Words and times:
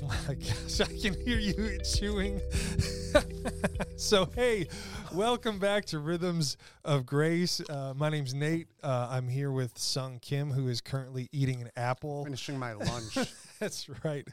my 0.28 0.34
gosh, 0.34 0.80
I 0.80 0.98
can 1.00 1.14
hear 1.24 1.38
you 1.38 1.78
chewing. 1.84 2.40
so, 3.96 4.30
hey, 4.34 4.66
welcome 5.12 5.58
back 5.58 5.84
to 5.86 5.98
Rhythms 5.98 6.56
of 6.84 7.04
Grace. 7.04 7.60
Uh, 7.68 7.92
my 7.94 8.08
name's 8.08 8.32
Nate. 8.32 8.68
Uh, 8.82 9.08
I'm 9.10 9.28
here 9.28 9.50
with 9.50 9.76
Sung 9.76 10.18
Kim, 10.20 10.50
who 10.50 10.68
is 10.68 10.80
currently 10.80 11.28
eating 11.32 11.60
an 11.60 11.70
apple. 11.76 12.24
Finishing 12.24 12.58
my 12.58 12.72
lunch. 12.72 13.18
That's 13.58 13.90
right. 14.04 14.26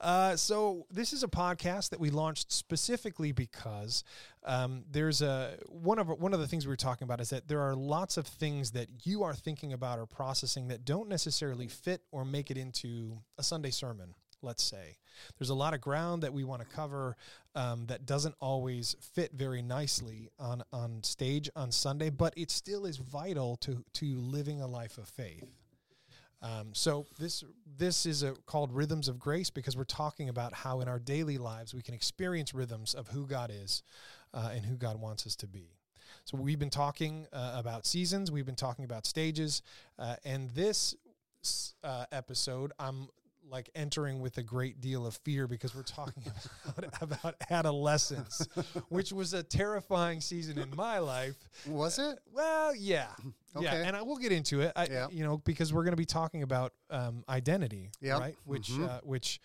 Uh, 0.00 0.36
so 0.36 0.86
this 0.90 1.12
is 1.12 1.22
a 1.22 1.28
podcast 1.28 1.90
that 1.90 2.00
we 2.00 2.08
launched 2.08 2.50
specifically 2.50 3.32
because 3.32 4.04
um, 4.44 4.84
there's 4.90 5.20
a 5.20 5.58
one 5.68 5.98
of 5.98 6.08
one 6.08 6.32
of 6.32 6.40
the 6.40 6.48
things 6.48 6.66
we 6.66 6.70
were 6.70 6.76
talking 6.76 7.04
about 7.04 7.20
is 7.20 7.28
that 7.28 7.46
there 7.46 7.60
are 7.60 7.74
lots 7.74 8.16
of 8.16 8.26
things 8.26 8.70
that 8.70 8.88
you 9.04 9.22
are 9.22 9.34
thinking 9.34 9.74
about 9.74 9.98
or 9.98 10.06
processing 10.06 10.68
that 10.68 10.86
don't 10.86 11.10
necessarily 11.10 11.66
fit 11.66 12.00
or 12.10 12.24
make 12.24 12.50
it 12.50 12.56
into 12.56 13.18
a 13.36 13.42
Sunday 13.42 13.70
sermon. 13.70 14.14
Let's 14.42 14.62
say 14.62 14.96
there's 15.38 15.50
a 15.50 15.54
lot 15.54 15.74
of 15.74 15.80
ground 15.80 16.22
that 16.22 16.32
we 16.32 16.44
want 16.44 16.62
to 16.62 16.68
cover 16.74 17.16
um, 17.54 17.86
that 17.86 18.06
doesn't 18.06 18.34
always 18.40 18.96
fit 19.00 19.32
very 19.32 19.62
nicely 19.62 20.30
on 20.38 20.62
on 20.72 21.02
stage 21.02 21.50
on 21.56 21.70
Sunday, 21.72 22.10
but 22.10 22.32
it 22.36 22.50
still 22.50 22.86
is 22.86 22.96
vital 22.96 23.56
to 23.58 23.84
to 23.94 24.16
living 24.18 24.60
a 24.60 24.66
life 24.66 24.98
of 24.98 25.08
faith. 25.08 25.44
Um, 26.42 26.70
so 26.72 27.06
this 27.18 27.44
this 27.78 28.06
is 28.06 28.22
a, 28.22 28.32
called 28.46 28.72
rhythms 28.72 29.08
of 29.08 29.18
grace 29.18 29.50
because 29.50 29.76
we're 29.76 29.84
talking 29.84 30.28
about 30.28 30.54
how 30.54 30.80
in 30.80 30.88
our 30.88 30.98
daily 30.98 31.36
lives 31.36 31.74
we 31.74 31.82
can 31.82 31.94
experience 31.94 32.54
rhythms 32.54 32.94
of 32.94 33.08
who 33.08 33.26
God 33.26 33.50
is 33.52 33.82
uh, 34.32 34.50
and 34.54 34.64
who 34.64 34.76
God 34.76 35.00
wants 35.00 35.26
us 35.26 35.36
to 35.36 35.46
be. 35.46 35.74
So 36.24 36.38
we've 36.38 36.58
been 36.58 36.70
talking 36.70 37.26
uh, 37.32 37.54
about 37.56 37.86
seasons, 37.86 38.30
we've 38.30 38.46
been 38.46 38.54
talking 38.54 38.84
about 38.84 39.06
stages, 39.06 39.62
uh, 39.98 40.16
and 40.24 40.50
this 40.50 40.94
uh, 41.84 42.06
episode 42.10 42.72
I'm 42.78 43.08
like 43.50 43.68
entering 43.74 44.20
with 44.20 44.38
a 44.38 44.42
great 44.42 44.80
deal 44.80 45.04
of 45.06 45.16
fear 45.24 45.46
because 45.46 45.74
we're 45.74 45.82
talking 45.82 46.22
about, 46.78 47.02
about 47.02 47.34
adolescence, 47.50 48.46
which 48.88 49.12
was 49.12 49.34
a 49.34 49.42
terrifying 49.42 50.20
season 50.20 50.58
in 50.58 50.74
my 50.76 50.98
life. 50.98 51.36
Was 51.66 51.98
it? 51.98 52.18
Well, 52.32 52.74
yeah. 52.74 53.08
Okay. 53.56 53.64
Yeah, 53.64 53.74
and 53.86 53.96
I 53.96 54.02
will 54.02 54.16
get 54.18 54.32
into 54.32 54.60
it. 54.60 54.72
I, 54.76 54.86
Yeah. 54.86 55.08
You 55.10 55.24
know, 55.24 55.38
because 55.38 55.72
we're 55.72 55.82
going 55.82 55.92
to 55.92 55.96
be 55.96 56.04
talking 56.06 56.42
about 56.42 56.72
um, 56.90 57.24
identity, 57.28 57.90
Yep. 58.00 58.20
right? 58.20 58.36
Which, 58.44 58.70
Mhm. 58.70 58.88
uh, 58.88 59.00
which, 59.02 59.40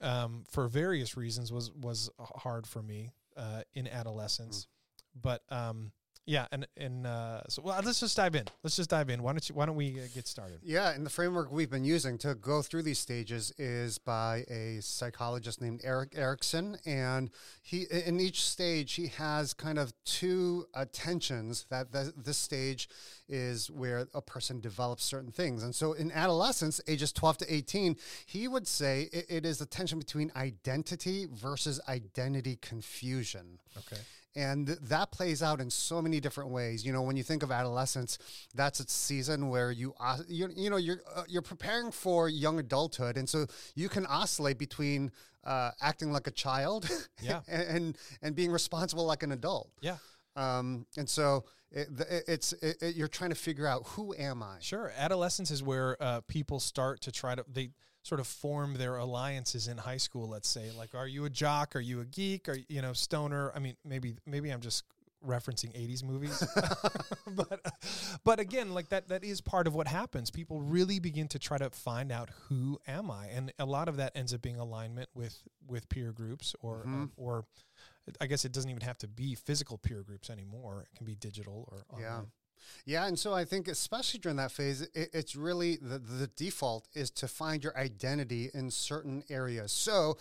um, 0.00 0.44
for 0.50 0.68
various 0.68 1.16
reasons, 1.16 1.50
was 1.52 1.70
was 1.72 2.10
hard 2.18 2.66
for 2.66 2.82
me 2.82 3.12
uh, 3.36 3.62
in 3.74 3.88
adolescence. 3.88 4.66
Mm. 4.66 5.22
But 5.22 5.42
um, 5.50 5.92
yeah, 6.24 6.46
and 6.52 6.66
and 6.76 7.06
uh, 7.06 7.42
so 7.48 7.62
well, 7.62 7.80
let's 7.84 7.98
just 7.98 8.16
dive 8.16 8.36
in. 8.36 8.44
Let's 8.62 8.76
just 8.76 8.90
dive 8.90 9.10
in. 9.10 9.22
Why 9.22 9.32
don't 9.32 9.48
you? 9.48 9.54
Why 9.54 9.66
don't 9.66 9.74
we 9.74 9.98
uh, 9.98 10.04
get 10.14 10.28
started? 10.28 10.60
Yeah, 10.62 10.92
and 10.92 11.04
the 11.04 11.10
framework 11.10 11.50
we've 11.50 11.70
been 11.70 11.84
using 11.84 12.16
to 12.18 12.36
go 12.36 12.62
through 12.62 12.82
these 12.82 13.00
stages 13.00 13.52
is 13.58 13.98
by 13.98 14.44
a 14.48 14.78
psychologist 14.82 15.60
named 15.60 15.80
Erik 15.82 16.12
Erikson, 16.14 16.78
and 16.86 17.30
he 17.60 17.86
in 17.90 18.20
each 18.20 18.42
stage 18.42 18.92
he 18.94 19.08
has 19.08 19.52
kind 19.52 19.78
of 19.78 19.92
two 20.04 20.66
attentions. 20.74 21.66
That 21.70 21.92
th- 21.92 22.14
this 22.16 22.38
stage 22.38 22.88
is 23.28 23.70
where 23.70 24.06
a 24.14 24.22
person 24.22 24.60
develops 24.60 25.02
certain 25.02 25.32
things, 25.32 25.64
and 25.64 25.74
so 25.74 25.92
in 25.92 26.12
adolescence, 26.12 26.80
ages 26.86 27.12
twelve 27.12 27.38
to 27.38 27.52
eighteen, 27.52 27.96
he 28.26 28.46
would 28.46 28.68
say 28.68 29.08
it, 29.12 29.26
it 29.28 29.46
is 29.46 29.58
the 29.58 29.66
tension 29.66 29.98
between 29.98 30.30
identity 30.36 31.26
versus 31.32 31.80
identity 31.88 32.56
confusion. 32.62 33.58
Okay. 33.76 34.00
And 34.34 34.66
that 34.68 35.10
plays 35.12 35.42
out 35.42 35.60
in 35.60 35.70
so 35.70 36.00
many 36.00 36.20
different 36.20 36.50
ways. 36.50 36.84
You 36.86 36.92
know, 36.92 37.02
when 37.02 37.16
you 37.16 37.22
think 37.22 37.42
of 37.42 37.50
adolescence, 37.50 38.18
that's 38.54 38.80
a 38.80 38.88
season 38.88 39.48
where 39.48 39.70
you 39.70 39.94
you 40.28 40.48
you 40.54 40.70
know 40.70 40.76
you're 40.78 41.00
uh, 41.14 41.24
you're 41.28 41.42
preparing 41.42 41.90
for 41.92 42.28
young 42.28 42.58
adulthood, 42.58 43.16
and 43.16 43.28
so 43.28 43.46
you 43.74 43.88
can 43.88 44.06
oscillate 44.06 44.58
between 44.58 45.10
uh, 45.44 45.70
acting 45.80 46.12
like 46.12 46.26
a 46.26 46.30
child, 46.30 46.88
Yeah. 47.20 47.40
and, 47.48 47.62
and 47.76 47.98
and 48.22 48.34
being 48.36 48.50
responsible 48.52 49.04
like 49.04 49.22
an 49.22 49.32
adult. 49.32 49.70
Yeah. 49.80 49.96
Um, 50.36 50.86
and 50.96 51.08
so 51.08 51.44
it, 51.70 51.88
it, 52.10 52.24
it's 52.28 52.52
it, 52.54 52.82
it- 52.82 52.96
you're 52.96 53.08
trying 53.08 53.30
to 53.30 53.36
figure 53.36 53.66
out 53.66 53.86
who 53.88 54.14
am 54.14 54.42
I? 54.42 54.56
Sure. 54.60 54.92
Adolescence 54.96 55.50
is 55.50 55.62
where 55.62 55.96
uh, 56.02 56.20
people 56.26 56.58
start 56.60 57.00
to 57.02 57.12
try 57.12 57.34
to 57.34 57.44
they 57.52 57.70
sort 58.02 58.20
of 58.20 58.26
form 58.26 58.74
their 58.74 58.96
alliances 58.96 59.68
in 59.68 59.78
high 59.78 59.96
school. 59.96 60.28
Let's 60.28 60.48
say, 60.48 60.70
like, 60.76 60.94
are 60.94 61.06
you 61.08 61.24
a 61.24 61.30
jock? 61.30 61.76
Are 61.76 61.80
you 61.80 62.00
a 62.00 62.04
geek? 62.04 62.48
Are 62.48 62.58
you 62.68 62.82
know 62.82 62.92
stoner? 62.92 63.52
I 63.54 63.58
mean, 63.58 63.76
maybe 63.84 64.14
maybe 64.26 64.50
I'm 64.50 64.60
just 64.60 64.84
referencing 65.24 65.70
80s 65.72 66.02
movies 66.02 66.42
but 67.36 67.60
but 68.24 68.40
again 68.40 68.74
like 68.74 68.88
that 68.88 69.06
that 69.06 69.22
is 69.22 69.40
part 69.40 69.68
of 69.68 69.74
what 69.76 69.86
happens 69.86 70.32
people 70.32 70.60
really 70.60 70.98
begin 70.98 71.28
to 71.28 71.38
try 71.38 71.56
to 71.56 71.70
find 71.70 72.10
out 72.10 72.28
who 72.48 72.76
am 72.88 73.08
i 73.08 73.26
and 73.28 73.52
a 73.60 73.64
lot 73.64 73.88
of 73.88 73.98
that 73.98 74.10
ends 74.16 74.34
up 74.34 74.42
being 74.42 74.56
alignment 74.58 75.08
with 75.14 75.40
with 75.68 75.88
peer 75.88 76.10
groups 76.10 76.56
or 76.60 76.84
Mhm. 76.88 77.04
uh, 77.04 77.06
or 77.16 77.44
i 78.20 78.26
guess 78.26 78.44
it 78.44 78.50
doesn't 78.50 78.68
even 78.68 78.82
have 78.82 78.98
to 78.98 79.06
be 79.06 79.36
physical 79.36 79.78
peer 79.78 80.02
groups 80.02 80.28
anymore 80.28 80.82
it 80.90 80.96
can 80.96 81.06
be 81.06 81.14
digital 81.14 81.68
or 81.70 81.84
online. 81.96 82.02
Yeah, 82.02 82.20
and 82.86 83.18
so 83.18 83.32
I 83.34 83.44
think 83.44 83.68
especially 83.68 84.20
during 84.20 84.36
that 84.36 84.52
phase, 84.52 84.82
it, 84.82 85.10
it's 85.12 85.36
really 85.36 85.76
the, 85.76 85.98
the 85.98 86.26
default 86.36 86.88
is 86.94 87.10
to 87.12 87.28
find 87.28 87.62
your 87.64 87.76
identity 87.76 88.50
in 88.54 88.70
certain 88.70 89.22
areas. 89.30 89.72
So, 89.72 90.16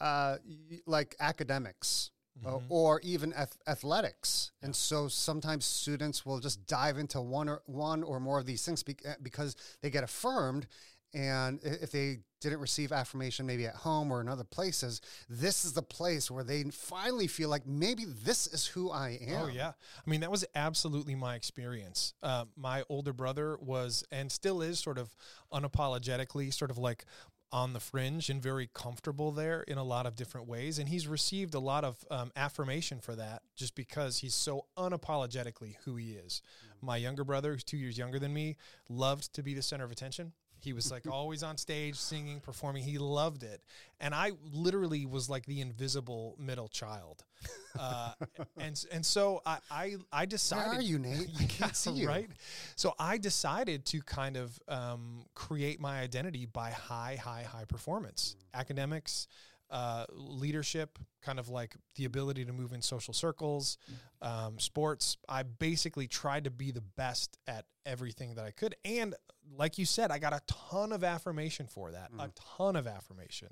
uh, 0.00 0.38
like 0.86 1.16
academics. 1.20 2.10
Uh, 2.44 2.52
Mhm. 2.52 2.62
or 2.70 2.98
even 3.02 3.32
ath- 3.34 3.58
athletics, 3.66 4.52
and 4.62 4.74
so 4.74 5.06
sometimes 5.06 5.66
students 5.66 6.24
will 6.24 6.40
just 6.40 6.66
dive 6.66 6.96
into 6.96 7.20
one 7.20 7.46
or 7.48 7.62
one 7.66 8.02
or 8.02 8.18
more 8.18 8.38
of 8.40 8.46
these 8.46 8.64
things 8.64 8.82
bec- 8.82 9.04
uh, 9.06 9.14
because 9.22 9.54
they 9.82 9.90
get 9.90 10.02
affirmed, 10.02 10.66
and 11.14 11.60
if 11.62 11.90
they 11.90 12.20
didn't 12.40 12.60
receive 12.60 12.90
affirmation 12.90 13.46
maybe 13.46 13.66
at 13.66 13.74
home 13.74 14.10
or 14.10 14.20
in 14.20 14.28
other 14.28 14.44
places, 14.44 15.00
this 15.28 15.64
is 15.64 15.72
the 15.72 15.82
place 15.82 16.30
where 16.30 16.42
they 16.44 16.64
finally 16.64 17.26
feel 17.26 17.48
like 17.48 17.66
maybe 17.66 18.04
this 18.04 18.46
is 18.48 18.66
who 18.66 18.90
I 18.90 19.18
am. 19.26 19.44
Oh 19.44 19.46
yeah, 19.46 19.72
I 20.04 20.10
mean 20.10 20.20
that 20.20 20.30
was 20.30 20.44
absolutely 20.54 21.14
my 21.14 21.34
experience. 21.36 22.14
Uh, 22.22 22.46
my 22.56 22.82
older 22.88 23.12
brother 23.12 23.56
was 23.60 24.04
and 24.10 24.30
still 24.30 24.60
is 24.60 24.78
sort 24.78 24.98
of 24.98 25.14
unapologetically 25.52 26.52
sort 26.52 26.70
of 26.70 26.78
like 26.78 27.04
on 27.52 27.74
the 27.74 27.80
fringe 27.80 28.30
and 28.30 28.42
very 28.42 28.68
comfortable 28.72 29.30
there 29.30 29.60
in 29.62 29.76
a 29.76 29.84
lot 29.84 30.06
of 30.06 30.16
different 30.16 30.48
ways, 30.48 30.78
and 30.78 30.88
he's 30.88 31.06
received 31.06 31.54
a 31.54 31.60
lot 31.60 31.84
of 31.84 32.02
um, 32.10 32.32
affirmation 32.34 32.98
for 32.98 33.14
that 33.14 33.42
just 33.54 33.74
because 33.74 34.18
he's 34.18 34.34
so 34.34 34.64
unapologetically 34.78 35.76
who 35.84 35.96
he 35.96 36.12
is. 36.12 36.40
My 36.80 36.96
younger 36.96 37.24
brother, 37.24 37.52
who's 37.52 37.62
two 37.62 37.76
years 37.76 37.98
younger 37.98 38.18
than 38.18 38.32
me, 38.32 38.56
loved 38.88 39.34
to 39.34 39.42
be 39.42 39.52
the 39.54 39.62
center 39.62 39.84
of 39.84 39.92
attention. 39.92 40.32
He 40.62 40.72
was 40.72 40.90
like 40.90 41.06
always 41.08 41.42
on 41.42 41.56
stage, 41.56 41.96
singing, 41.96 42.40
performing. 42.40 42.82
He 42.82 42.98
loved 42.98 43.42
it, 43.42 43.60
and 44.00 44.14
I 44.14 44.32
literally 44.52 45.06
was 45.06 45.28
like 45.28 45.44
the 45.46 45.60
invisible 45.60 46.36
middle 46.38 46.68
child. 46.68 47.24
Uh, 47.80 48.12
and 48.58 48.84
and 48.92 49.04
so 49.04 49.40
I 49.46 49.56
I, 49.70 49.96
I 50.12 50.26
decided. 50.26 50.68
Where 50.68 50.78
are 50.78 50.82
you, 50.82 50.98
Nate? 50.98 51.30
I 51.40 51.44
can't 51.44 51.74
see 51.74 51.92
you. 51.92 52.06
Right. 52.06 52.28
So 52.76 52.94
I 52.98 53.16
decided 53.16 53.86
to 53.86 54.02
kind 54.02 54.36
of 54.36 54.60
um, 54.68 55.24
create 55.34 55.80
my 55.80 56.00
identity 56.00 56.44
by 56.44 56.70
high, 56.70 57.16
high, 57.16 57.44
high 57.44 57.64
performance, 57.64 58.36
academics, 58.52 59.26
uh, 59.72 60.04
leadership, 60.12 60.98
kind 61.22 61.40
of 61.40 61.48
like 61.48 61.74
the 61.96 62.04
ability 62.04 62.44
to 62.44 62.52
move 62.52 62.72
in 62.72 62.82
social 62.82 63.12
circles, 63.14 63.78
um, 64.20 64.58
sports. 64.58 65.16
I 65.28 65.42
basically 65.42 66.06
tried 66.06 66.44
to 66.44 66.50
be 66.50 66.70
the 66.70 66.82
best 66.82 67.38
at 67.48 67.64
everything 67.84 68.34
that 68.36 68.44
I 68.44 68.52
could, 68.52 68.76
and 68.84 69.14
like 69.56 69.78
you 69.78 69.84
said, 69.84 70.10
I 70.10 70.18
got 70.18 70.32
a 70.32 70.40
ton 70.46 70.92
of 70.92 71.02
affirmation 71.02 71.66
for 71.66 71.90
that. 71.92 72.10
A 72.18 72.30
ton 72.56 72.76
of 72.76 72.86
affirmation. 72.86 73.48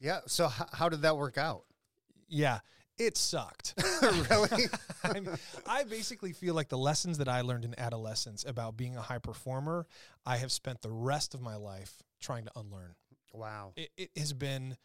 Yeah. 0.00 0.20
So 0.26 0.46
h- 0.46 0.68
how 0.72 0.88
did 0.88 1.02
that 1.02 1.16
work 1.16 1.36
out? 1.36 1.64
Yeah, 2.28 2.60
it 2.98 3.16
sucked. 3.16 3.74
really? 4.30 4.66
I, 5.04 5.12
mean, 5.12 5.28
I 5.66 5.84
basically 5.84 6.32
feel 6.32 6.54
like 6.54 6.68
the 6.68 6.78
lessons 6.78 7.18
that 7.18 7.28
I 7.28 7.42
learned 7.42 7.64
in 7.64 7.78
adolescence 7.78 8.44
about 8.46 8.76
being 8.76 8.96
a 8.96 9.02
high 9.02 9.18
performer, 9.18 9.86
I 10.24 10.36
have 10.38 10.52
spent 10.52 10.80
the 10.82 10.90
rest 10.90 11.34
of 11.34 11.42
my 11.42 11.56
life 11.56 12.02
trying 12.20 12.44
to 12.44 12.50
unlearn. 12.56 12.94
Wow. 13.32 13.72
It, 13.76 13.90
it 13.96 14.10
has 14.16 14.32
been, 14.32 14.76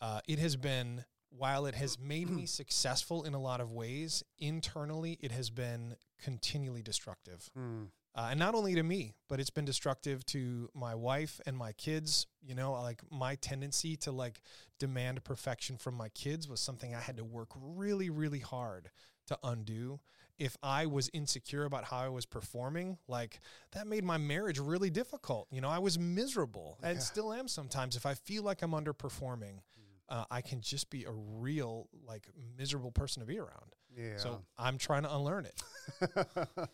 uh, 0.00 0.20
it 0.28 0.38
has 0.38 0.56
been, 0.56 1.04
while 1.30 1.66
it 1.66 1.74
has 1.74 1.98
made 1.98 2.30
me 2.30 2.46
successful 2.46 3.24
in 3.24 3.34
a 3.34 3.40
lot 3.40 3.60
of 3.60 3.72
ways, 3.72 4.22
internally, 4.38 5.18
it 5.20 5.32
has 5.32 5.50
been 5.50 5.96
continually 6.22 6.82
destructive. 6.82 7.50
Hmm. 7.54 7.84
Uh, 8.14 8.28
and 8.30 8.38
not 8.40 8.54
only 8.56 8.74
to 8.74 8.82
me, 8.82 9.14
but 9.28 9.38
it's 9.38 9.50
been 9.50 9.64
destructive 9.64 10.26
to 10.26 10.68
my 10.74 10.94
wife 10.94 11.40
and 11.46 11.56
my 11.56 11.72
kids. 11.72 12.26
You 12.42 12.54
know, 12.56 12.72
like 12.72 13.00
my 13.10 13.36
tendency 13.36 13.96
to 13.98 14.10
like 14.10 14.40
demand 14.80 15.22
perfection 15.22 15.76
from 15.76 15.94
my 15.94 16.08
kids 16.08 16.48
was 16.48 16.60
something 16.60 16.94
I 16.94 17.00
had 17.00 17.18
to 17.18 17.24
work 17.24 17.50
really, 17.54 18.10
really 18.10 18.40
hard 18.40 18.90
to 19.28 19.38
undo. 19.44 20.00
If 20.38 20.56
I 20.62 20.86
was 20.86 21.10
insecure 21.12 21.64
about 21.64 21.84
how 21.84 21.98
I 21.98 22.08
was 22.08 22.24
performing, 22.26 22.98
like 23.08 23.40
that 23.72 23.86
made 23.86 24.04
my 24.04 24.18
marriage 24.18 24.58
really 24.58 24.90
difficult. 24.90 25.48
You 25.50 25.60
know, 25.60 25.68
I 25.68 25.78
was 25.78 25.98
miserable 25.98 26.78
and 26.82 26.96
Yeah. 26.96 27.02
still 27.02 27.32
am 27.32 27.48
sometimes. 27.48 27.96
If 27.96 28.06
I 28.06 28.14
feel 28.14 28.42
like 28.44 28.62
I'm 28.62 28.70
underperforming, 28.72 29.60
uh, 30.08 30.24
I 30.30 30.40
can 30.40 30.60
just 30.62 30.88
be 30.90 31.04
a 31.04 31.10
real, 31.12 31.88
like, 32.06 32.28
miserable 32.56 32.90
person 32.92 33.20
to 33.20 33.26
be 33.26 33.38
around. 33.38 33.74
Yeah. 33.94 34.16
So 34.16 34.42
I'm 34.56 34.78
trying 34.78 35.02
to 35.02 35.14
unlearn 35.14 35.44
it. 35.46 35.60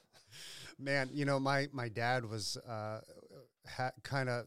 Man, 0.78 1.08
you 1.12 1.24
know, 1.24 1.38
my 1.40 1.68
my 1.72 1.88
dad 1.88 2.24
was 2.24 2.56
uh, 2.56 3.00
ha- 3.68 3.92
kind 4.02 4.28
of 4.28 4.46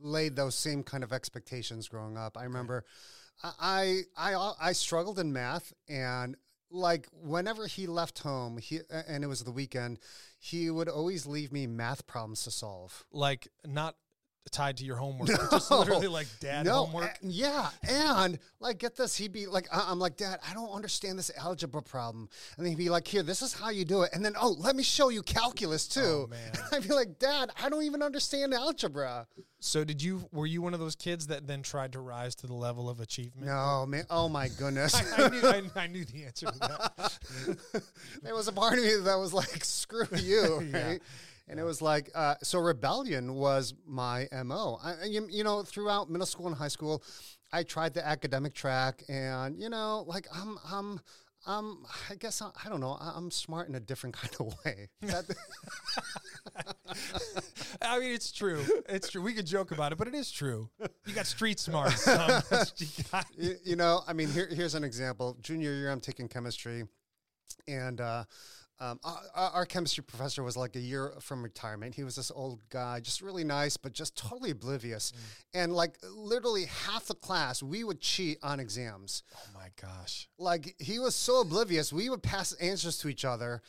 laid 0.00 0.34
those 0.36 0.54
same 0.54 0.82
kind 0.82 1.04
of 1.04 1.12
expectations 1.12 1.88
growing 1.88 2.16
up. 2.16 2.36
I 2.38 2.44
remember 2.44 2.84
I 3.42 4.02
I 4.16 4.34
I, 4.34 4.52
I 4.60 4.72
struggled 4.72 5.18
in 5.18 5.32
math 5.32 5.72
and 5.88 6.36
like 6.70 7.06
whenever 7.12 7.66
he 7.66 7.86
left 7.86 8.18
home 8.20 8.58
he 8.58 8.80
and 8.90 9.22
it 9.22 9.26
was 9.28 9.44
the 9.44 9.52
weekend 9.52 9.98
he 10.38 10.70
would 10.70 10.88
always 10.88 11.26
leave 11.26 11.52
me 11.52 11.66
math 11.66 12.06
problems 12.06 12.42
to 12.44 12.50
solve. 12.50 13.04
Like 13.12 13.48
not 13.64 13.96
tied 14.50 14.76
to 14.78 14.84
your 14.84 14.96
homework, 14.96 15.28
but 15.36 15.50
just 15.50 15.70
literally 15.70 16.08
like 16.08 16.26
dad 16.40 16.66
homework. 16.66 17.18
a- 17.22 17.26
yeah, 17.26 17.70
and 17.88 18.38
like, 18.60 18.78
get 18.78 18.96
this. 18.96 19.16
He'd 19.16 19.32
be 19.32 19.46
like, 19.46 19.66
I'm 19.72 19.98
like, 19.98 20.16
Dad, 20.16 20.40
I 20.48 20.54
don't 20.54 20.70
understand 20.70 21.18
this 21.18 21.30
algebra 21.38 21.82
problem, 21.82 22.28
and 22.56 22.64
then 22.64 22.72
he'd 22.72 22.78
be 22.78 22.88
like, 22.88 23.06
Here, 23.06 23.22
this 23.22 23.42
is 23.42 23.52
how 23.52 23.70
you 23.70 23.84
do 23.84 24.02
it, 24.02 24.10
and 24.12 24.24
then, 24.24 24.34
oh, 24.40 24.56
let 24.58 24.76
me 24.76 24.82
show 24.82 25.08
you 25.08 25.22
calculus 25.22 25.88
oh, 25.96 26.00
too. 26.00 26.06
Oh, 26.06 26.26
man. 26.28 26.52
I'd 26.72 26.88
be 26.88 26.94
like, 26.94 27.18
Dad, 27.18 27.50
I 27.62 27.68
don't 27.68 27.84
even 27.84 28.02
understand 28.02 28.54
algebra. 28.54 29.26
So 29.58 29.84
did 29.84 30.02
you? 30.02 30.28
Were 30.32 30.46
you 30.46 30.62
one 30.62 30.74
of 30.74 30.80
those 30.80 30.94
kids 30.94 31.26
that 31.28 31.46
then 31.46 31.62
tried 31.62 31.92
to 31.92 32.00
rise 32.00 32.34
to 32.36 32.46
the 32.46 32.54
level 32.54 32.88
of 32.88 33.00
achievement? 33.00 33.46
No, 33.46 33.84
man. 33.86 34.04
Oh 34.10 34.28
my 34.28 34.48
goodness. 34.48 34.94
I, 35.18 35.24
I, 35.24 35.28
knew, 35.28 35.40
I, 35.42 35.82
I 35.82 35.86
knew 35.86 36.04
the 36.04 36.24
answer 36.24 36.46
to 36.46 36.58
that. 36.58 37.12
there 38.22 38.34
was 38.34 38.48
a 38.48 38.52
part 38.52 38.78
of 38.78 38.84
me 38.84 38.94
that 38.96 39.18
was 39.18 39.32
like, 39.32 39.64
screw 39.64 40.06
you, 40.16 40.58
right? 40.72 40.72
Yeah. 40.72 40.98
And 41.48 41.60
it 41.60 41.62
was 41.62 41.80
like, 41.80 42.10
uh, 42.14 42.34
so 42.42 42.58
rebellion 42.58 43.34
was 43.34 43.72
my 43.86 44.26
MO. 44.44 44.78
I, 44.82 45.04
you, 45.04 45.26
you 45.30 45.44
know, 45.44 45.62
throughout 45.62 46.10
middle 46.10 46.26
school 46.26 46.46
and 46.48 46.56
high 46.56 46.68
school, 46.68 47.02
I 47.52 47.62
tried 47.62 47.94
the 47.94 48.04
academic 48.06 48.52
track 48.54 49.02
and, 49.08 49.56
you 49.56 49.68
know, 49.68 50.04
like 50.08 50.26
I'm, 50.34 50.58
I'm, 50.70 51.00
um, 51.46 51.86
I 52.10 52.16
guess 52.16 52.42
I, 52.42 52.50
I 52.64 52.68
don't 52.68 52.80
know. 52.80 52.98
I- 53.00 53.12
I'm 53.14 53.30
smart 53.30 53.68
in 53.68 53.76
a 53.76 53.80
different 53.80 54.16
kind 54.20 54.34
of 54.40 54.54
way. 54.64 54.88
I 57.82 57.98
mean, 58.00 58.12
it's 58.12 58.32
true. 58.32 58.64
It's 58.88 59.10
true. 59.10 59.22
We 59.22 59.32
could 59.32 59.46
joke 59.46 59.70
about 59.70 59.92
it, 59.92 59.98
but 59.98 60.08
it 60.08 60.14
is 60.14 60.30
true. 60.30 60.68
You 61.06 61.14
got 61.14 61.26
street 61.26 61.60
smarts. 61.60 62.06
You 62.78 62.86
got- 63.12 63.26
you, 63.36 63.54
you 63.64 63.76
know, 63.76 64.00
I 64.08 64.12
mean, 64.12 64.28
here, 64.30 64.48
here's 64.50 64.74
an 64.74 64.84
example. 64.84 65.36
Junior 65.40 65.72
year, 65.72 65.90
I'm 65.90 66.00
taking 66.00 66.28
chemistry, 66.28 66.84
and 67.68 68.00
uh, 68.00 68.24
um, 68.78 69.00
our, 69.04 69.50
our 69.50 69.66
chemistry 69.66 70.04
professor 70.04 70.42
was 70.42 70.56
like 70.56 70.76
a 70.76 70.80
year 70.80 71.12
from 71.20 71.42
retirement. 71.42 71.94
He 71.94 72.04
was 72.04 72.16
this 72.16 72.30
old 72.34 72.60
guy, 72.68 73.00
just 73.00 73.22
really 73.22 73.44
nice, 73.44 73.76
but 73.76 73.92
just 73.92 74.16
totally 74.16 74.50
oblivious. 74.50 75.12
And 75.54 75.72
like 75.72 75.96
literally 76.14 76.66
half 76.66 77.06
the 77.06 77.14
class, 77.14 77.62
we 77.62 77.84
would 77.84 78.00
cheat 78.00 78.38
on 78.42 78.60
exams. 78.60 79.22
oh 79.34 79.50
my 79.54 79.68
gosh. 79.80 80.28
Like 80.38 80.74
he 80.78 80.98
was 80.98 81.14
so 81.14 81.40
oblivious, 81.40 81.92
we 81.92 82.10
would 82.10 82.22
pass 82.22 82.52
answers 82.54 82.98
to 82.98 83.08
each 83.08 83.24
other. 83.24 83.62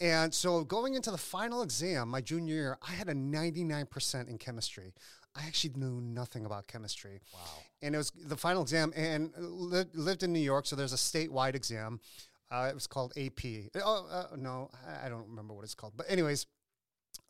And 0.00 0.32
so 0.32 0.64
going 0.64 0.94
into 0.94 1.10
the 1.10 1.18
final 1.18 1.62
exam, 1.62 2.08
my 2.08 2.20
junior 2.20 2.54
year, 2.54 2.78
I 2.86 2.92
had 2.92 3.08
a 3.08 3.14
99% 3.14 4.28
in 4.28 4.38
chemistry. 4.38 4.94
I 5.34 5.46
actually 5.46 5.74
knew 5.76 6.00
nothing 6.00 6.44
about 6.44 6.66
chemistry. 6.66 7.20
Wow. 7.32 7.40
And 7.82 7.94
it 7.94 7.98
was 7.98 8.10
the 8.10 8.36
final 8.36 8.62
exam 8.62 8.92
and 8.94 9.32
li- 9.38 9.84
lived 9.94 10.22
in 10.22 10.32
New 10.32 10.40
York. 10.40 10.66
So 10.66 10.76
there's 10.76 10.92
a 10.92 10.96
statewide 10.96 11.54
exam. 11.54 12.00
Uh, 12.52 12.66
it 12.68 12.74
was 12.74 12.86
called 12.86 13.12
AP. 13.16 13.70
Oh, 13.82 14.06
uh, 14.10 14.36
no, 14.36 14.70
I- 15.04 15.08
don't 15.08 15.26
remember 15.28 15.54
what 15.54 15.64
it's 15.64 15.74
called. 15.74 15.94
But 15.96 16.06
anyways, 16.10 16.46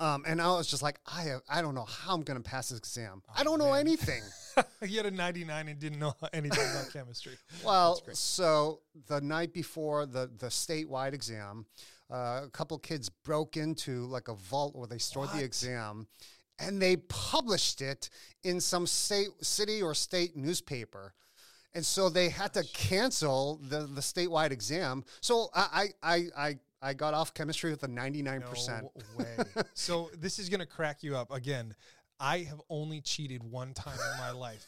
um, 0.01 0.25
and 0.27 0.41
I 0.41 0.49
was 0.49 0.67
just 0.67 0.83
like, 0.83 0.99
I 1.07 1.23
have, 1.23 1.43
I 1.49 1.63
don't 1.63 1.75
know 1.75 1.85
how 1.85 2.15
I'm 2.15 2.23
going 2.23 2.43
to 2.43 2.49
pass 2.49 2.71
this 2.71 2.79
exam. 2.79 3.23
I 3.37 3.45
don't 3.45 3.59
know 3.59 3.73
anything. 3.75 4.23
you 4.83 4.97
had 4.97 5.07
a 5.07 5.11
99 5.13 5.69
and 5.69 5.79
didn't 5.79 5.99
know 6.01 6.15
anything 6.33 6.65
about 6.71 6.91
chemistry. 6.93 7.35
Well, 7.65 8.01
so 8.13 8.81
the 9.07 9.21
night 9.21 9.53
before 9.53 10.07
the 10.07 10.31
the 10.39 10.49
statewide 10.49 11.13
exam, 11.13 11.67
uh, 12.11 12.43
a 12.45 12.51
couple 12.53 12.79
kids 12.79 13.09
broke 13.09 13.57
into 13.57 14.07
like 14.07 14.29
a 14.29 14.35
vault 14.35 14.75
where 14.75 14.87
they 14.89 14.99
stored 14.99 15.29
What? 15.29 15.39
the 15.39 15.45
exam, 15.45 16.07
and 16.59 16.83
they 16.83 16.97
published 16.97 17.81
it 17.81 18.11
in 18.43 18.61
some 18.61 18.87
state, 18.87 19.29
city 19.41 19.83
or 19.83 19.95
state 19.95 20.37
newspaper. 20.37 21.15
And 21.75 21.85
so 21.85 22.09
they 22.09 22.29
had 22.29 22.53
to 22.55 22.65
cancel 22.75 23.59
the, 23.63 23.81
the 23.87 24.01
statewide 24.03 24.51
exam. 24.51 25.05
So 25.21 25.49
I, 25.55 25.89
I, 26.03 26.25
I, 26.37 26.59
I, 26.83 26.93
got 26.95 27.15
off 27.15 27.33
chemistry 27.33 27.71
with 27.71 27.83
a 27.85 27.89
99%. 27.89 28.83
No 28.83 28.91
way. 29.19 29.37
so 29.75 30.11
this 30.19 30.39
is 30.39 30.49
going 30.51 30.61
to 30.61 30.67
crack 30.67 31.03
you 31.03 31.17
up 31.17 31.31
again. 31.31 31.75
I 32.21 32.41
have 32.41 32.61
only 32.69 33.01
cheated 33.01 33.43
one 33.43 33.73
time 33.73 33.99
in 34.13 34.19
my 34.19 34.31
life, 34.33 34.67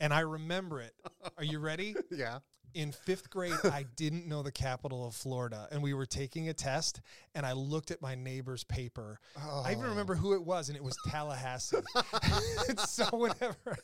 and 0.00 0.12
I 0.12 0.20
remember 0.20 0.80
it. 0.80 0.94
Are 1.36 1.44
you 1.44 1.58
ready? 1.58 1.94
Yeah. 2.10 2.38
in 2.74 2.92
fifth 2.92 3.30
grade, 3.30 3.54
I 3.64 3.84
didn't 3.96 4.26
know 4.26 4.42
the 4.42 4.50
capital 4.52 5.06
of 5.06 5.14
Florida, 5.14 5.68
and 5.70 5.82
we 5.82 5.94
were 5.94 6.06
taking 6.06 6.48
a 6.48 6.54
test, 6.54 7.00
and 7.34 7.44
I 7.46 7.52
looked 7.52 7.90
at 7.90 8.02
my 8.02 8.14
neighbor's 8.14 8.64
paper. 8.64 9.20
I 9.36 9.72
even 9.72 9.84
Oh. 9.84 9.88
remember 9.90 10.14
who 10.14 10.34
it 10.34 10.42
was, 10.44 10.68
and 10.68 10.76
it 10.76 10.82
was 10.82 10.96
Tallahassee. 11.08 11.76
So 12.86 13.04
whenever, 13.12 13.76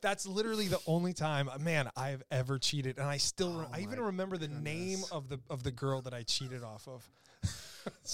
that's 0.00 0.26
literally 0.26 0.68
the 0.68 0.80
only 0.86 1.12
time, 1.12 1.48
uh, 1.48 1.58
man, 1.58 1.90
I 1.96 2.10
have 2.10 2.22
ever 2.30 2.58
cheated, 2.58 2.98
and 2.98 3.06
I 3.06 3.16
still, 3.16 3.66
Oh 3.66 3.72
I 3.72 3.80
even 3.80 4.00
remember 4.00 4.36
the 4.36 4.48
name 4.48 5.00
of 5.12 5.28
the 5.28 5.40
of 5.50 5.62
the 5.62 5.70
girl 5.70 6.02
that 6.02 6.14
I 6.14 6.22
cheated 6.22 6.62
off 6.62 6.88
of. 6.88 7.08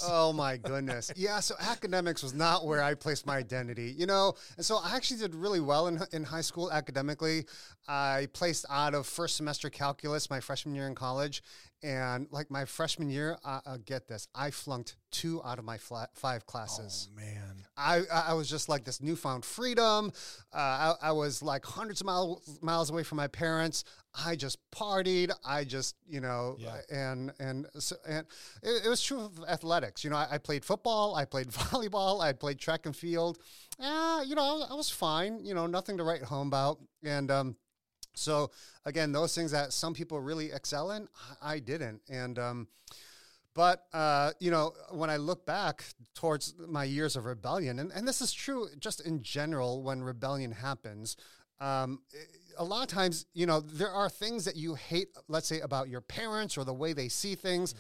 Oh 0.04 0.32
my 0.32 0.56
goodness. 0.56 1.10
Yeah, 1.16 1.40
so 1.40 1.54
academics 1.58 2.22
was 2.22 2.34
not 2.34 2.64
where 2.64 2.82
I 2.82 2.94
placed 2.94 3.26
my 3.26 3.36
identity, 3.36 3.94
you 3.96 4.06
know? 4.06 4.34
And 4.56 4.64
so 4.64 4.76
I 4.76 4.94
actually 4.94 5.20
did 5.20 5.34
really 5.34 5.60
well 5.60 5.88
in, 5.88 6.00
in 6.12 6.22
high 6.22 6.42
school 6.42 6.70
academically. 6.70 7.46
I 7.88 8.28
placed 8.32 8.66
out 8.70 8.94
of 8.94 9.06
first 9.06 9.36
semester 9.36 9.70
calculus 9.70 10.30
my 10.30 10.40
freshman 10.40 10.74
year 10.74 10.86
in 10.86 10.94
college. 10.94 11.42
And 11.84 12.28
like 12.30 12.50
my 12.50 12.64
freshman 12.64 13.10
year, 13.10 13.36
uh, 13.44 13.60
uh, 13.66 13.76
get 13.84 14.08
this, 14.08 14.26
I 14.34 14.50
flunked 14.50 14.96
two 15.10 15.42
out 15.44 15.58
of 15.58 15.66
my 15.66 15.76
five 16.14 16.46
classes. 16.46 17.10
Oh 17.12 17.16
man, 17.20 17.66
I, 17.76 17.96
I 18.10 18.20
I 18.28 18.32
was 18.32 18.48
just 18.48 18.70
like 18.70 18.84
this 18.84 19.02
newfound 19.02 19.44
freedom. 19.44 20.10
Uh, 20.52 20.56
I, 20.56 20.94
I 21.02 21.12
was 21.12 21.42
like 21.42 21.64
hundreds 21.66 22.00
of 22.00 22.06
miles 22.06 22.58
miles 22.62 22.88
away 22.88 23.02
from 23.02 23.16
my 23.16 23.26
parents. 23.28 23.84
I 24.14 24.34
just 24.34 24.58
partied. 24.74 25.30
I 25.44 25.64
just 25.64 25.94
you 26.08 26.20
know, 26.20 26.56
Yeah. 26.58 26.76
and 26.90 27.32
and 27.38 27.66
so, 27.78 27.96
and 28.08 28.26
it, 28.62 28.86
it 28.86 28.88
was 28.88 29.02
true 29.02 29.20
of 29.20 29.38
athletics. 29.46 30.04
You 30.04 30.08
know, 30.10 30.16
I, 30.16 30.28
I 30.32 30.38
played 30.38 30.64
football. 30.64 31.14
I 31.14 31.26
played 31.26 31.48
volleyball. 31.50 32.22
I 32.22 32.32
played 32.32 32.58
track 32.58 32.86
and 32.86 32.96
field. 32.96 33.38
Uh, 33.78 34.22
you 34.26 34.34
know, 34.36 34.64
I 34.70 34.72
was 34.74 34.88
fine. 34.88 35.44
You 35.44 35.52
know, 35.54 35.66
nothing 35.66 35.98
to 35.98 36.02
write 36.04 36.22
home 36.22 36.46
about. 36.48 36.78
And 37.02 37.30
um, 37.30 37.56
so 38.14 38.50
again, 38.84 39.12
those 39.12 39.34
things 39.34 39.50
that 39.50 39.72
some 39.72 39.94
people 39.94 40.20
really 40.20 40.52
excel 40.52 40.92
in, 40.92 41.08
I, 41.42 41.58
didn't. 41.58 42.00
And 42.08 42.38
um, 42.38 42.68
but 43.54 43.84
uh, 43.92 44.32
you 44.40 44.50
know, 44.50 44.72
when 44.90 45.10
I 45.10 45.16
look 45.16 45.46
back 45.46 45.84
towards 46.14 46.54
my 46.66 46.84
years 46.84 47.16
of 47.16 47.26
rebellion, 47.26 47.78
and, 47.78 47.92
and 47.92 48.06
this 48.06 48.20
is 48.20 48.32
true 48.32 48.68
just 48.78 49.00
in 49.00 49.22
general 49.22 49.82
when 49.82 50.02
rebellion 50.02 50.52
happens, 50.52 51.16
um, 51.60 52.00
a 52.56 52.64
lot 52.64 52.82
of 52.82 52.88
times, 52.88 53.26
you 53.34 53.46
know, 53.46 53.60
there 53.60 53.90
are 53.90 54.08
things 54.08 54.44
that 54.44 54.56
you 54.56 54.74
hate, 54.74 55.08
let's 55.28 55.48
say 55.48 55.60
about 55.60 55.88
your 55.88 56.00
parents 56.00 56.56
or 56.56 56.64
the 56.64 56.74
way 56.74 56.92
they 56.92 57.08
see 57.08 57.34
things. 57.34 57.74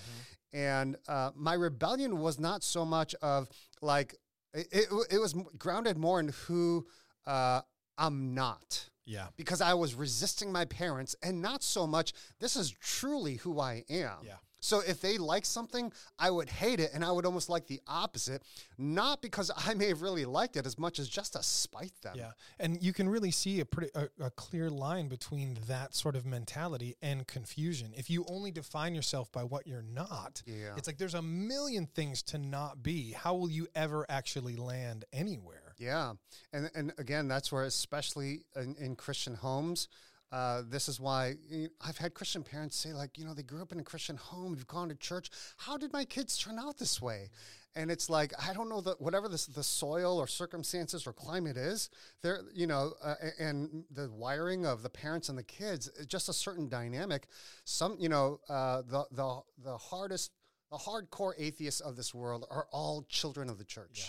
And 0.52 0.96
uh, 1.08 1.30
my 1.34 1.54
rebellion 1.54 2.18
was 2.18 2.38
not 2.38 2.62
so 2.62 2.84
much 2.84 3.14
of 3.22 3.48
like, 3.82 4.14
it, 4.52 4.68
it, 4.70 4.88
it 5.10 5.18
was 5.18 5.34
grounded 5.58 5.98
more 5.98 6.20
in 6.20 6.28
who 6.46 6.86
uh, 7.26 7.60
I'm 7.98 8.34
not 8.34 8.88
yeah, 9.06 9.26
because 9.36 9.60
I 9.60 9.74
was 9.74 9.94
resisting 9.94 10.50
my 10.52 10.64
parents 10.64 11.14
and 11.22 11.40
not 11.42 11.62
so 11.62 11.86
much, 11.86 12.12
this 12.40 12.56
is 12.56 12.70
truly 12.70 13.34
who 13.36 13.60
I 13.60 13.84
am. 13.88 14.18
Yeah. 14.24 14.34
So 14.60 14.80
if 14.80 15.02
they 15.02 15.18
like 15.18 15.44
something, 15.44 15.92
I 16.18 16.30
would 16.30 16.48
hate 16.48 16.80
it 16.80 16.92
and 16.94 17.04
I 17.04 17.12
would 17.12 17.26
almost 17.26 17.50
like 17.50 17.66
the 17.66 17.82
opposite, 17.86 18.42
not 18.78 19.20
because 19.20 19.50
I 19.54 19.74
may 19.74 19.88
have 19.88 20.00
really 20.00 20.24
liked 20.24 20.56
it 20.56 20.64
as 20.64 20.78
much 20.78 20.98
as 20.98 21.06
just 21.06 21.34
to 21.34 21.42
spite 21.42 21.92
them. 22.02 22.14
yeah, 22.16 22.30
and 22.58 22.82
you 22.82 22.94
can 22.94 23.06
really 23.06 23.30
see 23.30 23.60
a 23.60 23.66
pretty 23.66 23.90
a, 23.94 24.08
a 24.24 24.30
clear 24.30 24.70
line 24.70 25.08
between 25.08 25.58
that 25.68 25.94
sort 25.94 26.16
of 26.16 26.24
mentality 26.24 26.96
and 27.02 27.26
confusion. 27.26 27.92
If 27.94 28.08
you 28.08 28.24
only 28.26 28.50
define 28.52 28.94
yourself 28.94 29.30
by 29.32 29.44
what 29.44 29.66
you're 29.66 29.82
not, 29.82 30.42
Yeah. 30.46 30.72
it's 30.78 30.86
like 30.86 30.96
there's 30.96 31.12
a 31.12 31.20
million 31.20 31.84
things 31.86 32.22
to 32.22 32.38
not 32.38 32.82
be. 32.82 33.12
How 33.12 33.34
will 33.34 33.50
you 33.50 33.66
ever 33.74 34.06
actually 34.08 34.56
land 34.56 35.04
anywhere? 35.12 35.63
Yeah. 35.84 36.14
And, 36.52 36.70
and 36.74 36.92
again, 36.98 37.28
that's 37.28 37.52
where, 37.52 37.64
especially 37.64 38.44
in, 38.56 38.74
in 38.80 38.96
Christian 38.96 39.34
homes, 39.34 39.88
uh, 40.32 40.62
this 40.68 40.88
is 40.88 40.98
why 40.98 41.34
I've 41.80 41.98
had 41.98 42.14
Christian 42.14 42.42
parents 42.42 42.76
say, 42.76 42.92
like, 42.92 43.18
you 43.18 43.24
know, 43.24 43.34
they 43.34 43.42
grew 43.42 43.62
up 43.62 43.70
in 43.70 43.78
a 43.78 43.84
Christian 43.84 44.16
home, 44.16 44.52
we've 44.52 44.66
gone 44.66 44.88
to 44.88 44.94
church. 44.96 45.30
How 45.58 45.76
did 45.76 45.92
my 45.92 46.04
kids 46.04 46.36
turn 46.36 46.58
out 46.58 46.78
this 46.78 47.00
way? 47.00 47.30
And 47.76 47.90
it's 47.90 48.08
like, 48.08 48.32
I 48.40 48.52
don't 48.52 48.68
know 48.68 48.80
that 48.80 49.00
whatever 49.00 49.28
this, 49.28 49.46
the 49.46 49.62
soil 49.62 50.18
or 50.18 50.26
circumstances 50.26 51.06
or 51.06 51.12
climate 51.12 51.56
is, 51.56 51.90
there, 52.22 52.40
you 52.52 52.66
know, 52.66 52.94
uh, 53.02 53.14
and 53.38 53.84
the 53.90 54.10
wiring 54.10 54.64
of 54.64 54.82
the 54.82 54.90
parents 54.90 55.28
and 55.28 55.36
the 55.36 55.44
kids, 55.44 55.90
just 56.08 56.28
a 56.28 56.32
certain 56.32 56.68
dynamic. 56.68 57.26
Some, 57.64 57.96
you 57.98 58.08
know, 58.08 58.40
uh, 58.48 58.82
the, 58.82 59.04
the, 59.12 59.40
the 59.62 59.76
hardest, 59.76 60.32
the 60.70 60.78
hardcore 60.78 61.34
atheists 61.38 61.80
of 61.80 61.96
this 61.96 62.14
world 62.14 62.46
are 62.50 62.66
all 62.72 63.04
children 63.08 63.48
of 63.48 63.58
the 63.58 63.64
church. 63.64 64.02
Yep. 64.04 64.08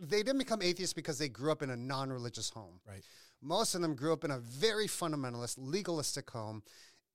They 0.00 0.22
didn't 0.22 0.38
become 0.38 0.62
atheists 0.62 0.94
because 0.94 1.18
they 1.18 1.28
grew 1.28 1.52
up 1.52 1.62
in 1.62 1.70
a 1.70 1.76
non-religious 1.76 2.50
home. 2.50 2.80
Right. 2.86 3.02
Most 3.40 3.74
of 3.74 3.82
them 3.82 3.94
grew 3.94 4.12
up 4.12 4.24
in 4.24 4.30
a 4.30 4.38
very 4.38 4.86
fundamentalist, 4.86 5.56
legalistic 5.58 6.30
home, 6.30 6.62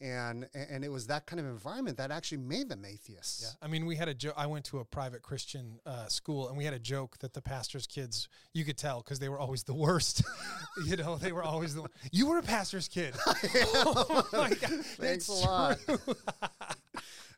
and 0.04 0.48
and 0.54 0.84
it 0.84 0.92
was 0.92 1.08
that 1.08 1.26
kind 1.26 1.40
of 1.40 1.46
environment 1.46 1.98
that 1.98 2.12
actually 2.12 2.40
made 2.40 2.68
them 2.68 2.84
atheists. 2.86 3.44
Yeah, 3.44 3.66
I 3.66 3.70
mean, 3.70 3.86
we 3.86 3.96
had 3.96 4.10
a 4.10 4.14
joke. 4.14 4.34
I 4.36 4.46
went 4.48 4.66
to 4.66 4.80
a 4.80 4.86
private 4.86 5.22
Christian 5.22 5.80
uh, 5.86 6.08
school, 6.08 6.50
and 6.50 6.58
we 6.58 6.66
had 6.66 6.74
a 6.74 6.80
joke 6.80 7.18
that 7.20 7.34
the 7.34 7.42
pastor's 7.42 7.88
kids, 7.88 8.28
you 8.54 8.66
could 8.66 8.78
tell 8.78 9.02
because 9.02 9.20
they 9.20 9.30
were 9.30 9.40
always 9.40 9.64
the 9.64 9.74
worst. 9.74 10.24
you 10.86 10.98
know, 10.98 11.16
they 11.16 11.32
were 11.32 11.44
always 11.44 11.74
the. 11.74 11.86
You 12.12 12.28
were 12.28 12.38
a 12.38 12.44
pastor's 12.44 12.88
kid. 12.88 13.14
oh 13.26 14.28
my 14.34 14.50
god! 14.50 14.86
Thanks 14.98 15.30
a 15.30 15.34
lot. 15.34 15.78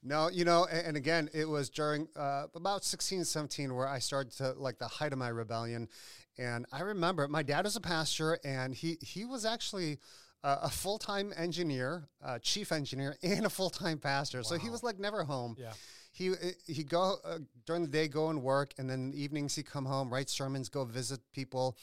No, 0.05 0.29
you 0.29 0.45
know, 0.45 0.67
and, 0.71 0.87
and, 0.87 0.97
again, 0.97 1.29
it 1.33 1.49
was 1.49 1.69
during 1.69 2.07
uh, 2.15 2.45
about 2.53 2.85
16, 2.85 3.25
17 3.25 3.73
where 3.73 3.87
I 3.87 3.97
started 3.97 4.31
to 4.37 4.51
like 4.51 4.77
the 4.77 4.87
height 4.87 5.11
of 5.11 5.17
my 5.17 5.29
rebellion, 5.29 5.89
and 6.37 6.65
I 6.71 6.81
remember 6.81 7.27
my 7.27 7.41
dad 7.41 7.65
was 7.65 7.75
a 7.75 7.81
pastor, 7.81 8.37
and 8.45 8.75
he 8.75 8.97
he 9.01 9.25
was 9.25 9.45
actually 9.45 9.97
uh, 10.43 10.59
a 10.61 10.69
full 10.69 10.99
time 10.99 11.33
engineer, 11.35 12.07
uh, 12.23 12.37
chief 12.39 12.71
engineer, 12.71 13.17
and 13.23 13.45
a 13.45 13.49
full 13.49 13.71
time 13.71 13.97
pastor. 13.97 14.39
Wow. 14.39 14.43
So 14.43 14.57
he 14.57 14.69
was 14.69 14.83
like 14.83 14.99
never 14.99 15.23
home. 15.23 15.55
Yeah. 15.57 15.73
He 16.11 16.29
uh, 16.29 16.35
he 16.67 16.83
go 16.83 17.15
uh, 17.25 17.39
during 17.65 17.81
the 17.81 17.87
day, 17.87 18.07
go 18.07 18.29
and 18.29 18.43
work, 18.43 18.73
and 18.77 18.87
then 18.87 19.11
evenings 19.15 19.55
he 19.55 19.63
come 19.63 19.85
home, 19.85 20.13
write 20.13 20.29
sermons, 20.29 20.69
go 20.69 20.85
visit 20.85 21.19
people. 21.33 21.77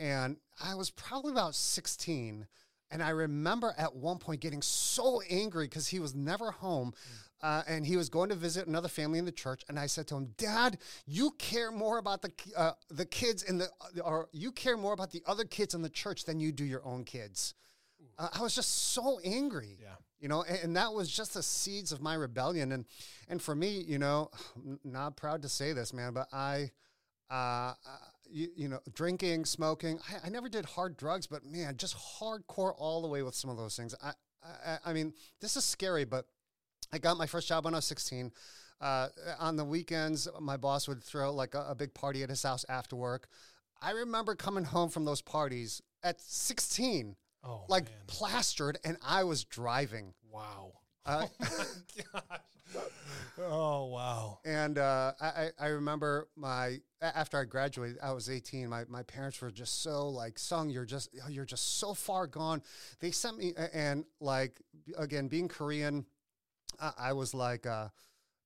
And 0.00 0.36
I 0.62 0.74
was 0.74 0.90
probably 0.90 1.30
about 1.30 1.54
sixteen, 1.54 2.48
and 2.90 3.02
I 3.02 3.10
remember 3.10 3.72
at 3.78 3.94
one 3.94 4.18
point 4.18 4.40
getting 4.40 4.62
so 4.62 5.22
angry 5.30 5.66
because 5.66 5.86
he 5.86 6.00
was 6.00 6.14
never 6.14 6.50
home. 6.50 6.92
Mm. 6.92 7.27
Uh, 7.40 7.62
and 7.68 7.86
he 7.86 7.96
was 7.96 8.08
going 8.08 8.28
to 8.28 8.34
visit 8.34 8.66
another 8.66 8.88
family 8.88 9.18
in 9.18 9.24
the 9.24 9.32
church, 9.32 9.64
and 9.68 9.78
I 9.78 9.86
said 9.86 10.08
to 10.08 10.16
him, 10.16 10.34
"Dad, 10.36 10.78
you 11.06 11.30
care 11.38 11.70
more 11.70 11.98
about 11.98 12.22
the 12.22 12.32
uh, 12.56 12.72
the 12.90 13.06
kids 13.06 13.44
in 13.44 13.58
the, 13.58 13.68
or 14.02 14.28
you 14.32 14.50
care 14.50 14.76
more 14.76 14.92
about 14.92 15.12
the 15.12 15.22
other 15.26 15.44
kids 15.44 15.74
in 15.74 15.82
the 15.82 15.88
church 15.88 16.24
than 16.24 16.40
you 16.40 16.50
do 16.50 16.64
your 16.64 16.84
own 16.84 17.04
kids." 17.04 17.54
uh, 18.18 18.28
I 18.32 18.42
was 18.42 18.54
just 18.54 18.92
so 18.92 19.20
angry. 19.24 19.78
Yeah. 19.80 19.88
You 20.20 20.28
know, 20.28 20.42
and, 20.42 20.58
and, 20.64 20.76
that 20.76 20.92
was 20.92 21.08
just 21.08 21.34
the 21.34 21.42
seeds 21.44 21.92
of 21.92 22.00
my 22.00 22.14
rebellion. 22.14 22.72
And 22.72 22.84
and 23.28 23.40
for 23.40 23.54
me, 23.54 23.84
you 23.86 23.98
know, 23.98 24.30
I'm 24.56 24.78
not 24.84 25.16
proud 25.16 25.42
to 25.42 25.48
say 25.48 25.72
this, 25.72 25.92
man, 25.92 26.12
but 26.12 26.26
I, 26.32 26.70
uh, 27.30 27.74
you, 28.28 28.48
you 28.56 28.68
know, 28.68 28.80
drinking, 28.94 29.44
smoking. 29.44 30.00
I, 30.10 30.26
I, 30.26 30.30
never 30.30 30.48
did 30.48 30.64
hard 30.64 30.96
drugs, 30.96 31.26
but 31.26 31.44
man, 31.44 31.76
just 31.76 31.96
hardcore 31.96 32.74
all 32.76 33.00
the 33.02 33.08
way 33.08 33.22
with 33.22 33.34
some 33.34 33.50
of 33.50 33.56
those 33.56 33.76
things. 33.76 33.94
I, 34.02 34.12
I, 34.42 34.78
I 34.86 34.92
mean, 34.92 35.12
this 35.40 35.56
is 35.56 35.64
scary, 35.64 36.04
but 36.04 36.26
I 36.92 36.98
got 36.98 37.16
my 37.16 37.26
first 37.26 37.48
job 37.48 37.64
when 37.64 37.74
I 37.74 37.78
was 37.78 37.84
16. 37.86 38.32
Uh, 38.80 39.08
on 39.38 39.56
the 39.56 39.64
weekends, 39.64 40.28
my 40.40 40.56
boss 40.56 40.86
would 40.88 41.02
throw 41.02 41.32
like 41.32 41.54
a, 41.54 41.66
a 41.70 41.74
big 41.74 41.94
party 41.94 42.22
at 42.22 42.28
his 42.30 42.42
house 42.42 42.64
after 42.68 42.96
work. 42.96 43.28
I 43.82 43.90
remember 43.90 44.34
coming 44.34 44.64
home 44.64 44.88
from 44.88 45.04
those 45.04 45.22
parties 45.22 45.82
at 46.02 46.20
16 46.20 47.16
Oh, 47.44 47.64
like 47.68 47.84
man. 47.84 47.94
plastered, 48.08 48.78
and 48.84 48.96
I 49.00 49.24
was 49.24 49.44
driving. 49.44 50.12
Wow. 50.30 50.72
Uh, 51.06 51.26
oh, 52.76 52.80
oh 53.38 53.86
wow. 53.86 54.40
And 54.44 54.76
uh, 54.76 55.12
I, 55.20 55.50
I 55.58 55.66
remember 55.68 56.28
my 56.36 56.78
after 57.00 57.38
I 57.38 57.44
graduated, 57.44 57.98
I 58.02 58.12
was 58.12 58.28
18. 58.28 58.68
My, 58.68 58.84
my 58.88 59.04
parents 59.04 59.40
were 59.40 59.50
just 59.50 59.82
so 59.82 60.08
like, 60.08 60.38
"Sung, 60.38 60.68
you're 60.68 60.84
just 60.84 61.10
you're 61.28 61.44
just 61.44 61.78
so 61.78 61.94
far 61.94 62.26
gone." 62.26 62.60
They 63.00 63.12
sent 63.12 63.38
me 63.38 63.54
and 63.72 64.04
like 64.20 64.60
again 64.98 65.28
being 65.28 65.48
Korean, 65.48 66.04
I, 66.80 66.92
I 66.98 67.12
was 67.12 67.34
like, 67.34 67.66
uh, 67.66 67.88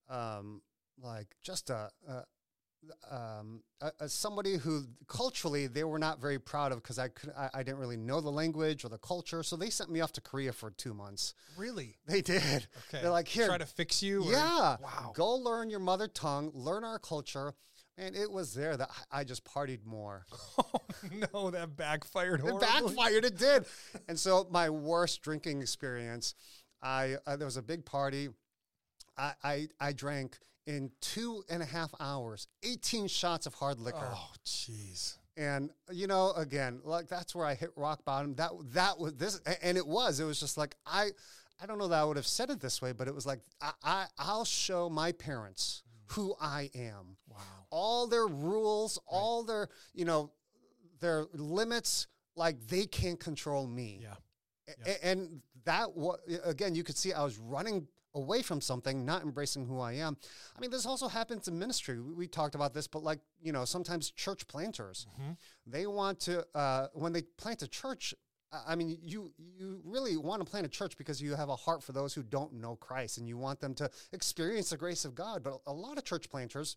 um, 0.09 0.63
like 1.01 1.37
just 1.43 1.71
a, 1.71 1.91
a 2.09 2.25
um, 3.11 3.63
as 4.01 4.13
somebody 4.13 4.57
who 4.57 4.85
culturally 5.07 5.67
they 5.67 5.85
were 5.85 5.99
not 5.99 6.21
very 6.21 6.39
proud 6.39 6.73
of 6.73 6.83
because 6.83 6.99
I, 6.99 7.09
could, 7.09 7.31
I, 7.37 7.49
I 7.55 7.63
didn't 7.63 7.79
really 7.79 7.97
know 7.97 8.21
the 8.21 8.31
language 8.31 8.85
or 8.85 8.89
the 8.89 8.99
culture, 8.99 9.43
so 9.43 9.57
they 9.57 9.71
sent 9.71 9.91
me 9.91 10.01
off 10.01 10.13
to 10.13 10.21
Korea 10.21 10.53
for 10.53 10.71
two 10.71 10.95
months. 10.95 11.35
Really? 11.57 11.97
They 12.07 12.21
did. 12.21 12.67
Okay. 12.89 13.03
They're 13.03 13.11
like, 13.11 13.29
here, 13.29 13.47
try 13.47 13.59
to 13.59 13.67
fix 13.67 14.03
you. 14.03 14.25
Or? 14.25 14.33
Yeah. 14.33 14.77
Wow. 14.83 15.13
Go 15.15 15.35
learn 15.35 15.71
your 15.71 15.81
mother 15.81 16.09
tongue, 16.09 16.51
learn 16.55 16.85
our 16.85 16.99
culture. 16.99 17.55
And 17.99 18.17
it 18.17 18.33
was 18.33 18.55
there 18.55 18.75
that 18.79 18.91
I 19.11 19.23
just 19.25 19.45
partied 19.45 19.85
more. 19.85 20.27
Oh 20.59 20.81
no, 21.33 21.51
that 21.51 21.77
backfired. 21.77 22.45
It 22.45 22.61
backfired. 22.61 23.25
It 23.25 23.37
did. 23.37 23.65
and 24.09 24.19
so 24.19 24.47
my 24.51 24.71
worst 24.71 25.21
drinking 25.23 25.61
experience, 25.61 26.35
I 26.83 27.17
uh, 27.27 27.37
there 27.37 27.47
was 27.47 27.57
a 27.57 27.63
big 27.63 27.85
party. 27.85 28.29
I 29.17 29.33
I, 29.43 29.69
I 29.81 29.93
drank 29.93 30.39
in 30.67 30.91
two 31.01 31.43
and 31.51 31.63
a 31.63 31.67
half 31.67 31.93
hours, 32.01 32.47
18 32.63 33.09
shots 33.09 33.47
of 33.47 33.55
hard 33.55 33.81
liquor. 33.81 33.99
Oh, 34.01 34.31
jeez. 34.45 35.17
And 35.37 35.71
you 35.91 36.07
know, 36.07 36.33
again, 36.33 36.81
like 36.85 37.09
that's 37.09 37.35
where 37.35 37.47
I 37.47 37.55
hit 37.55 37.71
rock 37.75 38.05
bottom. 38.05 38.35
That 38.35 38.51
that 38.73 38.99
was 38.99 39.15
this, 39.15 39.41
and 39.63 39.79
it 39.79 39.87
was. 39.87 40.21
It 40.21 40.25
was 40.25 40.39
just 40.39 40.59
like 40.59 40.77
I, 40.85 41.09
I 41.61 41.67
don't 41.67 41.79
know 41.79 41.89
that 41.89 42.01
I 42.01 42.05
would 42.05 42.17
have 42.17 42.27
said 42.27 42.51
it 42.51 42.61
this 42.61 42.83
way, 42.83 42.93
but 42.93 43.09
it 43.09 43.15
was 43.15 43.25
like 43.25 43.41
I, 43.61 43.73
I 43.83 44.07
I'll 44.19 44.45
show 44.45 44.91
my 44.91 45.13
parents 45.13 45.83
who 46.09 46.35
I 46.39 46.71
am. 46.75 47.17
Wow. 47.31 47.39
All 47.71 48.07
their 48.07 48.27
rules, 48.27 48.99
right. 48.99 49.17
all 49.17 49.43
their 49.43 49.69
you 49.95 50.05
know, 50.05 50.31
their 51.01 51.25
limits, 51.33 52.09
like 52.37 52.67
they 52.67 52.85
can't 52.85 53.19
control 53.19 53.67
me. 53.67 54.01
Yeah. 54.03 54.15
Yeah. 54.69 54.95
And 55.03 55.43
that 55.65 55.89
again, 56.45 56.75
you 56.75 56.85
could 56.85 56.97
see 56.97 57.13
I 57.13 57.23
was 57.23 57.39
running 57.39 57.87
away 58.15 58.43
from 58.43 58.61
something, 58.61 59.05
not 59.05 59.23
embracing 59.23 59.67
who 59.67 59.81
I 59.81 59.95
am. 59.95 60.17
I 60.57 60.61
mean, 60.61 60.71
this 60.71 60.85
also 60.85 61.09
happens 61.09 61.49
in 61.49 61.59
ministry. 61.59 61.99
We, 61.99 62.13
we 62.13 62.27
talked 62.27 62.55
about 62.55 62.75
this, 62.75 62.87
but 62.87 63.03
like, 63.03 63.21
you 63.41 63.53
know, 63.53 63.65
sometimes 63.65 64.11
church 64.11 64.47
planters, 64.47 65.07
mm-hmm. 65.15 65.33
they 65.67 65.87
want 65.87 66.21
to, 66.21 66.45
uh, 66.55 66.89
when 66.93 67.13
they 67.13 67.23
plant 67.23 67.63
a 67.63 67.69
church, 67.69 68.15
I 68.67 68.75
mean, 68.75 68.99
you 69.03 69.33
you 69.39 69.81
really 69.83 70.17
want 70.19 70.45
to 70.45 70.51
plant 70.51 70.67
a 70.67 70.69
church 70.69 70.99
because 70.99 71.23
you 71.23 71.35
have 71.35 71.49
a 71.49 71.57
heart 71.57 71.83
for 71.83 71.93
those 71.93 72.13
who 72.13 72.23
don't 72.23 72.53
know 72.53 72.77
Christ, 72.77 73.17
and 73.17 73.27
you 73.27 73.39
want 73.39 73.61
them 73.61 73.75
to 73.77 73.91
experience 74.13 74.69
the 74.69 74.77
grace 74.77 75.07
of 75.07 75.15
God. 75.15 75.43
But 75.43 75.61
a 75.67 75.73
lot 75.73 75.97
of 75.97 76.05
church 76.05 76.29
planters, 76.29 76.77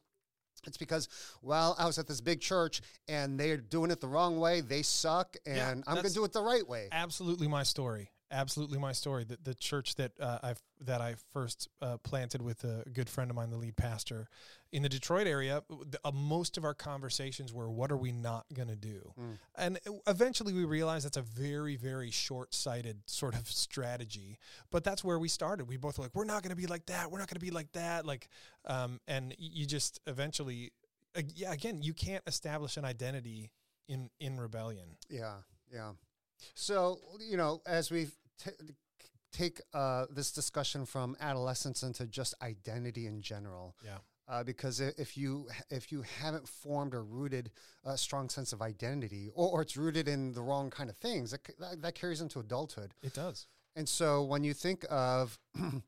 it's 0.66 0.78
because, 0.78 1.08
well, 1.42 1.76
I 1.78 1.86
was 1.86 1.98
at 1.98 2.08
this 2.08 2.22
big 2.22 2.42
church 2.42 2.82
and 3.08 3.40
they're 3.40 3.58
doing 3.58 3.92
it 3.92 4.02
the 4.02 4.08
wrong 4.08 4.40
way. 4.40 4.62
They 4.62 4.82
suck, 4.82 5.36
and 5.46 5.58
yeah, 5.58 5.72
I'm 5.88 5.96
going 5.96 6.06
to 6.06 6.14
do 6.14 6.24
it 6.26 6.34
the 6.34 6.42
right 6.42 6.68
way. 6.68 6.90
Absolutely, 6.92 7.48
my 7.48 7.64
story 7.64 8.10
absolutely 8.32 8.80
my 8.80 8.92
story. 8.92 9.24
The, 9.24 9.38
the 9.42 9.54
church 9.54 9.96
that 9.96 10.12
uh, 10.20 10.40
I 10.44 10.56
that 10.82 11.02
I 11.02 11.16
first 11.32 11.70
uh, 11.82 11.98
planted 11.98 12.42
with 12.42 12.64
a 12.64 12.84
good 12.92 13.10
friend 13.10 13.30
of 13.30 13.36
mine, 13.36 13.50
the 13.50 13.58
lead 13.58 13.76
pastor 13.76 14.28
in 14.72 14.84
the 14.84 14.90
Detroit 14.90 15.28
area, 15.28 15.64
the, 15.70 16.00
uh, 16.04 16.12
most 16.12 16.58
of 16.58 16.66
our 16.66 16.74
conversations 16.74 17.54
were, 17.54 17.70
"What 17.70 17.92
are 17.92 17.98
we 17.98 18.12
not 18.12 18.46
going 18.54 18.68
to 18.68 18.76
do?" 18.76 19.14
Mm. 19.20 19.38
And 19.56 19.80
uh, 19.88 19.92
eventually, 20.08 20.54
we 20.54 20.66
realized 20.66 21.06
that's 21.06 21.18
a 21.18 21.22
very, 21.22 21.76
very 21.76 22.12
short-sighted 22.12 22.98
sort 23.06 23.36
of 23.36 23.48
strategy. 23.48 24.40
But 24.72 24.84
that's 24.84 25.04
where 25.04 25.20
we 25.20 25.28
started. 25.28 25.68
We 25.68 25.78
both 25.78 25.98
were 25.98 26.06
like, 26.06 26.16
"We're 26.16 26.26
not 26.26 26.44
going 26.44 26.52
to 26.52 26.56
be 26.56 26.68
like 26.68 26.86
that. 26.88 27.12
We're 27.12 27.20
not 27.20 27.28
going 27.28 27.40
to 27.40 27.46
be 27.46 27.52
like 27.52 27.72
that." 27.74 28.06
Like, 28.06 28.28
um, 28.66 29.00
and 29.08 29.34
you 29.38 29.66
just 29.66 30.00
eventually, 30.08 30.72
yeah, 31.36 31.54
again, 31.54 31.82
you 31.82 31.94
can't 31.94 32.24
establish 32.28 32.78
an 32.78 32.86
identity 32.86 33.52
in 33.88 34.10
in 34.20 34.40
rebellion. 34.40 34.98
Yeah, 35.10 35.36
yeah. 35.72 35.92
So, 36.54 37.00
you 37.20 37.38
know, 37.38 37.62
as 37.66 37.92
we 37.92 38.08
t- 38.44 38.52
take 39.32 39.62
uh, 39.74 40.06
this 40.10 40.32
discussion 40.32 40.86
from 40.86 41.16
adolescence 41.20 41.84
into 41.84 42.08
just 42.08 42.34
identity 42.42 43.08
in 43.08 43.22
general, 43.22 43.76
yeah. 43.84 43.98
Uh, 44.28 44.44
because 44.44 44.80
if 44.80 45.16
you 45.16 45.48
if 45.70 45.92
you 45.92 46.04
haven't 46.20 46.48
formed 46.48 46.96
or 46.96 47.04
rooted 47.04 47.52
a 47.84 47.96
strong 47.96 48.28
sense 48.28 48.54
of 48.54 48.62
identity, 48.62 49.30
or, 49.36 49.52
or 49.52 49.62
it's 49.62 49.78
rooted 49.78 50.08
in 50.08 50.34
the 50.34 50.42
wrong 50.42 50.72
kind 50.72 50.90
of 50.90 50.98
things, 50.98 51.30
that, 51.30 51.42
that, 51.60 51.80
that 51.84 51.94
carries 51.94 52.22
into 52.22 52.40
adulthood. 52.40 52.92
It 53.04 53.14
does. 53.14 53.46
And 53.76 53.88
so 53.88 54.24
when 54.24 54.44
you 54.44 54.56
think 54.56 54.84
of 54.90 55.38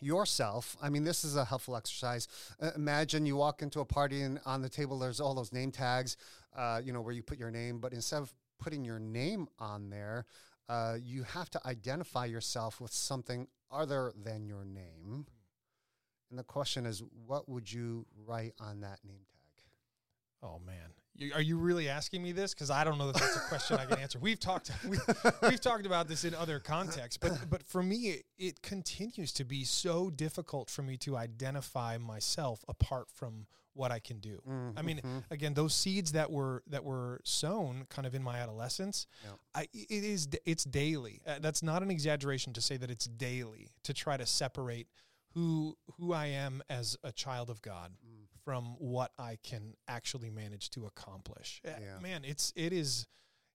yourself. 0.00 0.76
I 0.82 0.90
mean, 0.90 1.04
this 1.04 1.24
is 1.24 1.36
a 1.36 1.44
helpful 1.44 1.76
exercise. 1.76 2.28
Uh, 2.60 2.70
imagine 2.76 3.26
you 3.26 3.36
walk 3.36 3.62
into 3.62 3.80
a 3.80 3.84
party 3.84 4.22
and 4.22 4.40
on 4.44 4.62
the 4.62 4.68
table 4.68 4.98
there's 4.98 5.20
all 5.20 5.34
those 5.34 5.52
name 5.52 5.70
tags, 5.70 6.16
uh, 6.56 6.80
you 6.84 6.92
know, 6.92 7.00
where 7.00 7.12
you 7.12 7.22
put 7.22 7.38
your 7.38 7.50
name, 7.50 7.78
but 7.78 7.92
instead 7.92 8.22
of 8.22 8.32
putting 8.58 8.84
your 8.84 8.98
name 8.98 9.48
on 9.58 9.90
there, 9.90 10.26
uh, 10.68 10.96
you 11.00 11.22
have 11.24 11.50
to 11.50 11.60
identify 11.66 12.24
yourself 12.24 12.80
with 12.80 12.92
something 12.92 13.48
other 13.70 14.12
than 14.20 14.46
your 14.46 14.64
name. 14.64 15.26
And 16.30 16.38
the 16.38 16.44
question 16.44 16.86
is, 16.86 17.02
what 17.26 17.48
would 17.48 17.70
you 17.70 18.06
write 18.26 18.54
on 18.58 18.80
that 18.80 19.00
name 19.04 19.26
tag? 19.30 19.64
Oh 20.42 20.60
man, 20.64 20.90
are 21.34 21.42
you 21.42 21.58
really 21.58 21.88
asking 21.88 22.22
me 22.22 22.32
this? 22.32 22.54
Because 22.54 22.70
I 22.70 22.84
don't 22.84 22.98
know 22.98 23.06
that 23.06 23.20
that's 23.20 23.36
a 23.36 23.48
question 23.48 23.76
I 23.76 23.84
can 23.86 23.98
answer. 23.98 24.18
We've 24.18 24.40
talked 24.40 24.70
we, 24.88 24.98
we've 25.42 25.60
talked 25.60 25.86
about 25.86 26.08
this 26.08 26.24
in 26.24 26.34
other 26.34 26.58
contexts, 26.58 27.16
but 27.16 27.38
but 27.48 27.62
for 27.62 27.82
me, 27.82 27.96
it, 28.08 28.24
it 28.38 28.62
continues 28.62 29.32
to 29.34 29.44
be 29.44 29.64
so 29.64 30.10
difficult 30.10 30.70
for 30.70 30.82
me 30.82 30.96
to 30.98 31.16
identify 31.16 31.98
myself 31.98 32.64
apart 32.68 33.08
from 33.12 33.46
what 33.74 33.90
I 33.90 33.98
can 33.98 34.20
do. 34.20 34.40
Mm-hmm. 34.48 34.78
I 34.78 34.82
mean, 34.82 34.98
mm-hmm. 34.98 35.18
again, 35.30 35.54
those 35.54 35.74
seeds 35.74 36.12
that 36.12 36.30
were 36.30 36.62
that 36.68 36.84
were 36.84 37.20
sown 37.24 37.86
kind 37.90 38.06
of 38.06 38.14
in 38.14 38.22
my 38.22 38.38
adolescence, 38.38 39.06
I 39.54 39.62
it 39.72 40.04
is 40.04 40.28
it's 40.44 40.64
daily. 40.64 41.20
Uh, 41.26 41.38
that's 41.40 41.62
not 41.62 41.82
an 41.82 41.90
exaggeration 41.90 42.52
to 42.54 42.60
say 42.60 42.76
that 42.76 42.90
it's 42.90 43.06
daily 43.06 43.70
to 43.82 43.92
try 43.92 44.16
to 44.16 44.26
separate 44.26 44.88
who 45.34 45.76
who 45.98 46.12
I 46.12 46.26
am 46.26 46.62
as 46.70 46.96
a 47.02 47.12
child 47.12 47.50
of 47.50 47.60
God 47.60 47.92
mm. 48.04 48.23
From 48.44 48.76
what 48.78 49.12
I 49.18 49.38
can 49.42 49.74
actually 49.88 50.30
manage 50.30 50.70
to 50.70 50.86
accomplish. 50.86 51.62
Uh, 51.66 51.70
yeah. 51.80 51.98
Man, 52.00 52.24
it's 52.24 52.52
it 52.56 52.72
is 52.72 53.06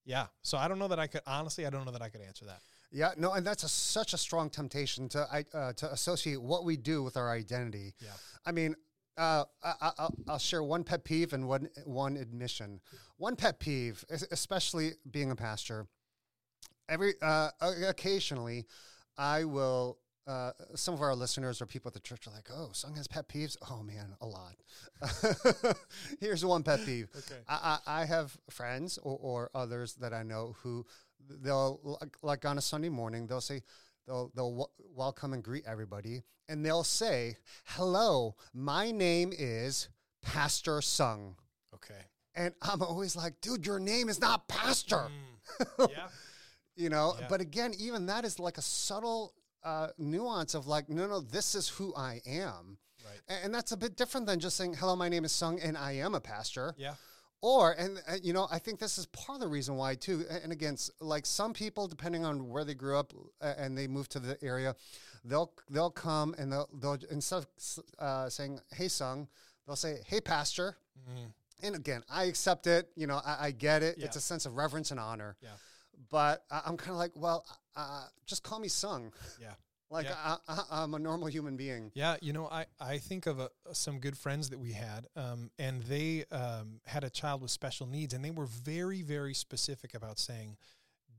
yeah. 0.05 0.27
So 0.41 0.57
I 0.57 0.67
don't 0.67 0.79
know 0.79 0.87
that 0.87 0.99
I 0.99 1.07
could 1.07 1.21
honestly 1.27 1.65
I 1.65 1.69
don't 1.69 1.85
know 1.85 1.91
that 1.91 2.01
I 2.01 2.09
could 2.09 2.21
answer 2.21 2.45
that. 2.45 2.61
Yeah, 2.91 3.11
no, 3.17 3.33
and 3.33 3.45
that's 3.45 3.63
a, 3.63 3.69
such 3.69 4.13
a 4.13 4.17
strong 4.17 4.49
temptation 4.49 5.07
to 5.09 5.27
I- 5.31 5.57
uh, 5.57 5.73
to 5.73 5.91
associate 5.91 6.41
what 6.41 6.65
we 6.65 6.75
do 6.75 7.03
with 7.03 7.17
our 7.17 7.31
identity. 7.31 7.93
Yeah. 8.03 8.09
I 8.45 8.51
mean, 8.51 8.75
uh, 9.15 9.43
I, 9.63 9.73
I, 9.81 9.91
I'll, 9.99 10.15
I'll 10.27 10.39
share 10.39 10.63
one 10.63 10.83
pet 10.83 11.03
peeve 11.03 11.33
and 11.33 11.47
one 11.47 11.69
one 11.85 12.17
admission. 12.17 12.81
One 13.17 13.35
pet 13.35 13.59
peeve, 13.59 14.03
especially 14.31 14.93
being 15.11 15.29
a 15.29 15.35
pastor. 15.35 15.87
Every 16.87 17.13
uh, 17.21 17.49
occasionally, 17.61 18.65
I 19.17 19.43
will. 19.43 19.99
Uh, 20.29 20.51
some 20.75 20.93
of 20.93 21.01
our 21.01 21.15
listeners 21.15 21.59
or 21.59 21.65
people 21.65 21.89
at 21.89 21.93
the 21.95 21.99
church 21.99 22.27
are 22.27 22.31
like, 22.31 22.47
"Oh, 22.55 22.69
Sung 22.71 22.95
has 22.95 23.07
pet 23.07 23.27
peeves." 23.27 23.57
Oh 23.71 23.81
man, 23.81 24.13
a 24.21 24.27
lot. 24.27 24.55
Here's 26.19 26.43
one 26.45 26.63
pet 26.63 26.85
peeve. 26.85 27.09
Okay. 27.17 27.39
I, 27.47 27.79
I, 27.87 28.01
I 28.01 28.05
have 28.05 28.37
friends 28.49 28.97
or, 29.01 29.17
or 29.21 29.49
others 29.55 29.95
that 29.95 30.13
I 30.13 30.23
know 30.23 30.55
who 30.61 30.85
they'll 31.41 31.79
like, 32.01 32.17
like 32.21 32.45
on 32.45 32.57
a 32.57 32.61
Sunday 32.61 32.89
morning 32.89 33.27
they'll 33.27 33.41
say 33.41 33.61
they'll 34.07 34.31
they'll 34.35 34.49
w- 34.51 34.67
welcome 34.93 35.33
and 35.33 35.43
greet 35.43 35.63
everybody 35.67 36.23
and 36.47 36.65
they'll 36.65 36.83
say 36.83 37.35
hello 37.65 38.35
my 38.53 38.89
name 38.91 39.31
is 39.37 39.89
Pastor 40.23 40.81
Sung 40.81 41.35
Okay. 41.75 42.01
and 42.35 42.53
I'm 42.63 42.81
always 42.81 43.15
like 43.15 43.41
dude 43.41 43.65
your 43.67 43.79
name 43.79 44.09
is 44.09 44.19
not 44.19 44.47
Pastor 44.47 45.09
Mm. 45.59 45.89
yeah. 45.91 46.07
you 46.75 46.89
know 46.89 47.13
Yeah. 47.19 47.27
but 47.29 47.41
again 47.41 47.73
even 47.77 48.07
that 48.07 48.25
is 48.25 48.39
like 48.39 48.57
a 48.57 48.61
subtle 48.63 49.33
uh, 49.63 49.87
nuance 49.97 50.53
of 50.55 50.67
like 50.67 50.89
no 50.89 51.07
no 51.07 51.19
this 51.19 51.55
is 51.55 51.67
who 51.69 51.93
I 51.95 52.21
am 52.25 52.77
Right. 53.05 53.39
And 53.43 53.53
that's 53.53 53.71
a 53.71 53.77
bit 53.77 53.95
different 53.97 54.27
than 54.27 54.39
just 54.39 54.55
saying 54.57 54.75
hello 54.75 54.95
my 54.95 55.09
name 55.09 55.25
is 55.25 55.31
Sung 55.31 55.59
and 55.59 55.77
I 55.77 55.93
am 55.93 56.13
a 56.15 56.19
pastor 56.21 56.75
Yeah. 56.77 56.93
or 57.41 57.71
and 57.71 58.01
uh, 58.07 58.15
you 58.21 58.33
know 58.33 58.47
i 58.51 58.59
think 58.59 58.79
this 58.79 58.97
is 58.97 59.05
part 59.07 59.37
of 59.37 59.39
the 59.41 59.47
reason 59.47 59.75
why 59.77 59.95
too 59.95 60.25
and 60.43 60.51
again 60.51 60.75
like 60.99 61.25
some 61.25 61.53
people 61.53 61.87
depending 61.87 62.25
on 62.25 62.49
where 62.49 62.65
they 62.65 62.73
grew 62.73 62.97
up 62.97 63.13
uh, 63.41 63.53
and 63.57 63.77
they 63.77 63.87
move 63.87 64.09
to 64.09 64.19
the 64.19 64.37
area 64.43 64.75
they'll 65.23 65.51
they'll 65.69 65.89
come 65.89 66.35
and 66.37 66.51
they'll 66.51 66.69
they'll 66.81 66.97
instead 67.09 67.37
of 67.37 67.47
uh, 67.99 68.29
saying 68.29 68.59
hey 68.73 68.87
sung 68.89 69.27
they'll 69.65 69.75
say 69.87 69.99
hey 70.05 70.19
pastor 70.21 70.77
Mhm. 71.09 71.31
and 71.63 71.75
again 71.75 72.03
i 72.09 72.25
accept 72.25 72.67
it 72.67 72.89
you 72.95 73.07
know 73.07 73.21
i, 73.25 73.47
I 73.47 73.51
get 73.51 73.83
it 73.83 73.95
Yeah. 73.97 74.05
it's 74.05 74.17
a 74.17 74.21
sense 74.21 74.45
of 74.45 74.55
reverence 74.57 74.91
and 74.91 74.99
honor 74.99 75.37
Yeah. 75.41 75.49
but 76.09 76.43
I, 76.51 76.61
i'm 76.65 76.75
kind 76.77 76.91
of 76.91 76.97
like 76.97 77.13
well 77.15 77.45
uh, 77.79 78.07
just 78.25 78.43
call 78.43 78.59
me 78.59 78.67
sung 78.67 79.11
Yeah. 79.41 79.53
like 79.89 80.05
Yeah. 80.05 80.15
I, 80.23 80.37
I, 80.47 80.63
i'm 80.83 80.93
a 80.93 80.99
normal 80.99 81.27
human 81.27 81.57
being 81.57 81.91
Yeah, 81.93 82.17
you 82.21 82.33
know, 82.33 82.47
I, 82.47 82.65
I 82.79 82.97
think 82.97 83.25
of 83.25 83.39
a, 83.39 83.49
some 83.73 83.99
good 83.99 84.17
friends 84.17 84.49
that 84.49 84.59
we 84.59 84.73
had, 84.73 85.07
um, 85.15 85.51
and 85.57 85.81
they 85.83 86.25
um, 86.31 86.81
had 86.85 87.03
a 87.03 87.09
child 87.09 87.41
with 87.41 87.51
special 87.51 87.87
needs, 87.87 88.13
and 88.13 88.23
they 88.23 88.31
were 88.31 88.45
very, 88.45 89.01
very 89.01 89.33
specific 89.33 89.93
about 89.93 90.19
saying, 90.19 90.57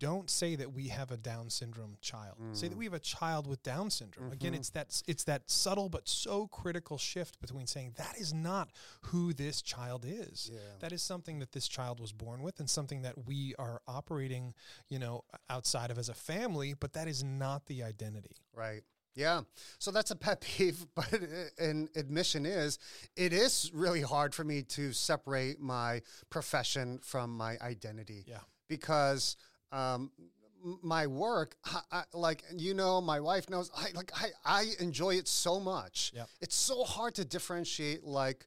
don't 0.01 0.29
say 0.31 0.57
that 0.57 0.73
we 0.73 0.89
have 0.89 1.13
a 1.13 1.17
Down 1.17 1.51
syndrome 1.51 1.97
child. 2.01 2.37
Say 2.53 2.69
that 2.69 2.75
mm. 2.75 2.79
we 2.79 2.87
have 2.87 2.95
a 2.95 2.99
child 2.99 3.47
with 3.47 3.63
Down 3.63 3.91
syndrome. 3.91 4.33
Again, 4.33 4.53
mm-hmm. 4.53 4.61
it's 4.61 4.71
that 4.71 5.03
it's 5.07 5.25
that 5.25 5.49
subtle 5.49 5.89
but 5.89 6.09
so 6.09 6.49
critical 6.49 6.99
shift 6.99 7.41
between 7.41 7.67
saying 7.67 7.93
that 7.99 8.17
is 8.19 8.33
not 8.33 8.71
who 9.03 9.33
this 9.33 9.63
child 9.63 10.05
is. 10.09 10.51
Yeah. 10.53 10.59
That 10.81 10.93
is 10.93 11.03
something 11.03 11.39
that 11.39 11.53
this 11.53 11.69
child 11.69 12.01
was 12.01 12.13
born 12.13 12.43
with, 12.43 12.59
and 12.59 12.69
something 12.69 13.03
that 13.03 13.27
we 13.27 13.55
are 13.59 13.83
operating, 13.87 14.55
you 14.89 14.99
know, 14.99 15.25
outside 15.49 15.91
of 15.91 15.99
as 15.99 16.09
a 16.09 16.15
family. 16.15 16.75
But 16.75 16.95
that 16.95 17.07
is 17.07 17.23
not 17.23 17.67
the 17.67 17.83
identity. 17.83 18.37
Right. 18.57 18.83
Yeah. 19.15 19.43
So 19.79 19.91
that's 19.91 20.11
a 20.11 20.17
pet 20.17 20.41
peeve, 20.57 20.87
but 20.95 21.13
an 21.59 21.91
admission 21.95 22.47
is 22.47 22.79
it 23.17 23.35
is 23.35 23.71
really 23.75 24.01
hard 24.01 24.35
for 24.35 24.45
me 24.45 24.63
to 24.63 24.93
separate 24.93 25.61
my 25.61 26.01
profession 26.31 27.01
from 27.03 27.37
my 27.37 27.59
identity. 27.61 28.25
Yeah. 28.27 28.39
Because 28.69 29.37
um, 29.73 30.11
my 30.83 31.07
work, 31.07 31.57
I, 31.65 31.81
I, 31.91 32.03
like 32.13 32.45
you 32.57 32.75
know, 32.75 33.01
my 33.01 33.21
wife 33.21 33.49
knows. 33.49 33.71
I 33.77 33.89
like 33.95 34.13
I, 34.15 34.29
I 34.45 34.65
enjoy 34.79 35.15
it 35.15 35.29
so 35.29 35.59
much. 35.61 36.13
Yep. 36.15 36.29
It's 36.41 36.55
so 36.55 36.85
hard 36.85 37.15
to 37.15 37.25
differentiate 37.25 38.05
like 38.05 38.47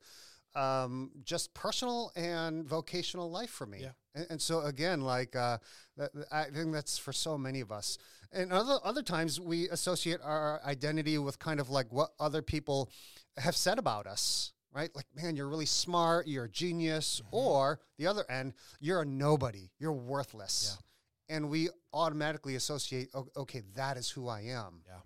um, 0.56 1.10
just 1.24 1.53
personal 1.53 2.12
and 2.15 2.65
vocational 2.68 3.32
life 3.32 3.50
for 3.50 3.65
me. 3.65 3.80
Yeah. 3.82 3.89
And, 4.13 4.27
and 4.32 4.42
so 4.42 4.62
again, 4.62 5.01
like 5.01 5.36
uh, 5.36 5.58
that, 5.98 6.12
I 6.32 6.46
think 6.46 6.72
that's 6.74 6.98
for 6.98 7.12
so 7.13 7.38
many 7.38 7.62
of 7.62 7.72
us. 7.72 7.98
And 8.31 8.51
other 8.51 8.77
other 8.83 9.01
times 9.01 9.40
we 9.40 9.70
associate 9.70 10.20
our 10.24 10.62
identity 10.66 11.18
with 11.18 11.40
kind 11.40 11.59
of 11.59 11.70
like 11.70 11.92
what 11.92 12.12
other 12.20 12.42
people 12.42 12.90
have 13.38 13.55
said 13.55 13.79
about 13.79 14.05
us, 14.05 14.53
right? 14.72 14.90
Like, 14.96 15.05
man, 15.16 15.36
you're 15.36 15.50
really 15.50 15.66
smart, 15.66 16.27
you're 16.27 16.46
a 16.46 16.50
genius, 16.50 17.22
Mm-hmm. 17.25 17.36
or 17.36 17.79
the 17.98 18.05
other 18.05 18.25
end, 18.29 18.53
you're 18.79 19.01
a 19.01 19.05
nobody, 19.05 19.72
you're 19.79 19.92
worthless. 19.94 20.77
And 21.29 21.50
we 21.50 21.70
automatically 21.94 22.55
associate, 22.55 23.09
okay, 23.38 23.62
that 23.75 23.98
is 23.98 24.09
who 24.09 24.27
I 24.27 24.42
am. 24.42 24.81
Yeah. 24.86 25.01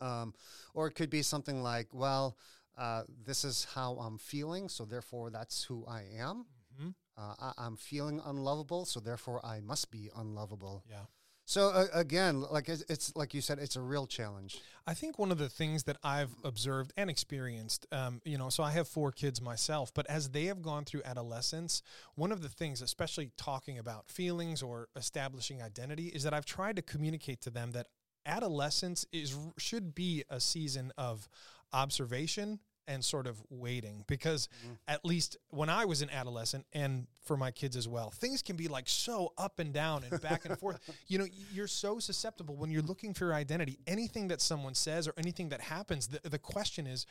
Um, 0.00 0.34
or 0.74 0.86
it 0.86 0.92
could 0.94 1.10
be 1.10 1.22
something 1.22 1.62
like, 1.62 1.88
well, 1.92 2.36
uh, 2.76 3.02
this 3.24 3.44
is 3.44 3.66
how 3.74 3.94
I'm 3.94 4.18
feeling, 4.18 4.68
so 4.68 4.84
therefore 4.84 5.30
that's 5.30 5.64
who 5.64 5.84
I 5.86 6.04
am. 6.18 6.46
hmm 6.78 6.90
Uh, 7.16 7.34
I, 7.38 7.52
I'm 7.58 7.76
feeling 7.76 8.20
unlovable, 8.24 8.84
so 8.84 9.00
therefore 9.00 9.44
I 9.46 9.60
must 9.60 9.90
be 9.90 10.10
unlovable. 10.16 10.82
Yeah. 10.90 11.06
So 11.46 11.68
uh, 11.68 11.86
again, 11.92 12.40
like 12.40 12.68
it's, 12.68 12.84
it's 12.88 13.14
like 13.14 13.34
you 13.34 13.40
said, 13.40 13.58
it's 13.58 13.76
a 13.76 13.80
real 13.80 14.06
challenge. 14.06 14.60
I 14.86 14.94
think 14.94 15.18
one 15.18 15.30
of 15.30 15.38
the 15.38 15.48
things 15.48 15.84
that 15.84 15.98
I've 16.02 16.34
observed 16.42 16.92
and 16.96 17.10
experienced, 17.10 17.86
um, 17.92 18.22
you 18.24 18.38
know, 18.38 18.48
so 18.48 18.62
I 18.62 18.70
have 18.72 18.88
four 18.88 19.12
kids 19.12 19.42
myself, 19.42 19.92
but 19.92 20.06
as 20.08 20.30
they 20.30 20.46
have 20.46 20.62
gone 20.62 20.84
through 20.84 21.02
adolescence, 21.04 21.82
one 22.14 22.32
of 22.32 22.42
the 22.42 22.48
things, 22.48 22.80
especially 22.80 23.30
talking 23.36 23.78
about 23.78 24.08
feelings 24.08 24.62
or 24.62 24.88
establishing 24.96 25.62
identity, 25.62 26.06
is 26.08 26.22
that 26.22 26.32
I've 26.32 26.46
tried 26.46 26.76
to 26.76 26.82
communicate 26.82 27.42
to 27.42 27.50
them 27.50 27.72
that 27.72 27.88
adolescence 28.26 29.04
is 29.12 29.36
should 29.58 29.94
be 29.94 30.24
a 30.30 30.40
season 30.40 30.92
of 30.96 31.28
observation 31.74 32.60
and 32.86 33.04
sort 33.04 33.26
of 33.26 33.42
waiting 33.50 34.04
because 34.06 34.48
at 34.88 35.04
least 35.04 35.36
when 35.50 35.68
I 35.68 35.84
was 35.84 36.02
an 36.02 36.10
adolescent 36.10 36.66
and 36.72 37.06
for 37.24 37.36
my 37.36 37.50
kids 37.50 37.76
as 37.76 37.88
well, 37.88 38.10
things 38.10 38.42
can 38.42 38.56
be 38.56 38.68
like 38.68 38.88
so 38.88 39.32
up 39.38 39.58
and 39.58 39.72
down 39.72 40.04
and 40.10 40.20
back 40.20 40.44
and 40.44 40.58
forth. 40.58 40.80
You 41.08 41.18
know, 41.18 41.26
you're 41.52 41.66
so 41.66 41.98
susceptible 41.98 42.56
when 42.56 42.70
you're 42.70 42.82
looking 42.82 43.14
for 43.14 43.26
your 43.26 43.34
identity. 43.34 43.78
Anything 43.86 44.28
that 44.28 44.40
someone 44.40 44.74
says 44.74 45.06
or 45.08 45.14
anything 45.16 45.48
that 45.50 45.60
happens, 45.60 46.08
the, 46.08 46.20
the 46.28 46.38
question 46.38 46.86
is, 46.86 47.06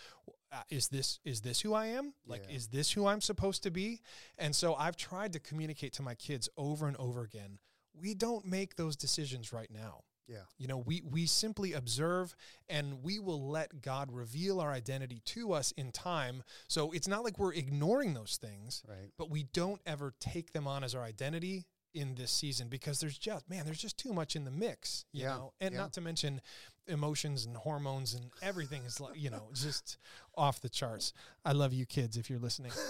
uh, 0.52 0.62
is 0.70 0.88
this 0.90 1.20
is 1.24 1.42
this 1.42 1.62
who 1.62 1.74
I 1.74 1.88
am? 1.88 2.14
Like, 2.28 2.44
Yeah. 2.50 2.56
is 2.56 2.68
this 2.68 2.92
who 2.92 3.08
I'm 3.08 3.22
supposed 3.22 3.64
to 3.64 3.72
be? 3.72 4.02
And 4.38 4.56
so 4.56 4.76
I've 4.76 4.98
tried 4.98 5.34
to 5.34 5.40
communicate 5.40 5.94
to 5.94 6.04
my 6.04 6.16
kids 6.16 6.50
over 6.58 6.88
and 6.88 6.98
over 6.98 7.22
again. 7.22 7.60
We 8.00 8.14
don't 8.14 8.46
make 8.46 8.76
those 8.76 8.96
decisions 8.96 9.54
right 9.54 9.70
now. 9.72 10.04
Yeah. 10.28 10.38
You 10.58 10.68
know, 10.68 10.78
we 10.78 11.02
we 11.02 11.26
simply 11.26 11.74
observe 11.74 12.36
and 12.70 13.04
we 13.04 13.20
will 13.20 13.50
let 13.50 13.82
God 13.82 14.12
reveal 14.12 14.60
our 14.62 14.72
identity 14.72 15.22
to 15.26 15.54
us 15.54 15.72
in 15.74 15.92
time. 15.92 16.44
So 16.68 16.92
it's 16.92 17.08
not 17.08 17.24
like 17.24 17.38
we're 17.38 17.54
ignoring 17.54 18.14
those 18.14 18.38
things, 18.42 18.84
Right. 18.88 19.12
but 19.18 19.30
we 19.30 19.44
don't 19.44 19.82
ever 19.86 20.14
take 20.20 20.54
them 20.54 20.68
on 20.68 20.84
as 20.84 20.96
our 20.96 21.04
identity 21.04 21.66
in 21.94 22.16
this 22.16 22.32
season 22.32 22.70
because 22.70 23.00
there's 23.00 23.18
just 23.18 23.50
man, 23.50 23.66
there's 23.66 23.82
just 23.82 23.98
too 23.98 24.14
much 24.14 24.36
in 24.36 24.46
the 24.46 24.52
mix, 24.52 25.06
you 25.12 25.24
Yeah, 25.24 25.36
know. 25.36 25.54
And 25.60 25.74
yeah. 25.74 25.82
not 25.82 25.94
to 25.94 26.02
mention 26.02 26.42
emotions 26.88 27.46
and 27.46 27.56
hormones 27.56 28.14
and 28.14 28.32
everything 28.42 28.84
is 28.84 29.00
like, 29.00 29.18
you 29.20 29.30
know, 29.30 29.50
just 29.54 29.98
off 30.36 30.62
the 30.62 30.70
charts. 30.70 31.14
I 31.46 31.52
love 31.52 31.74
you 31.74 31.86
kids 31.86 32.18
if 32.18 32.30
you're 32.30 32.40
listening. 32.40 32.72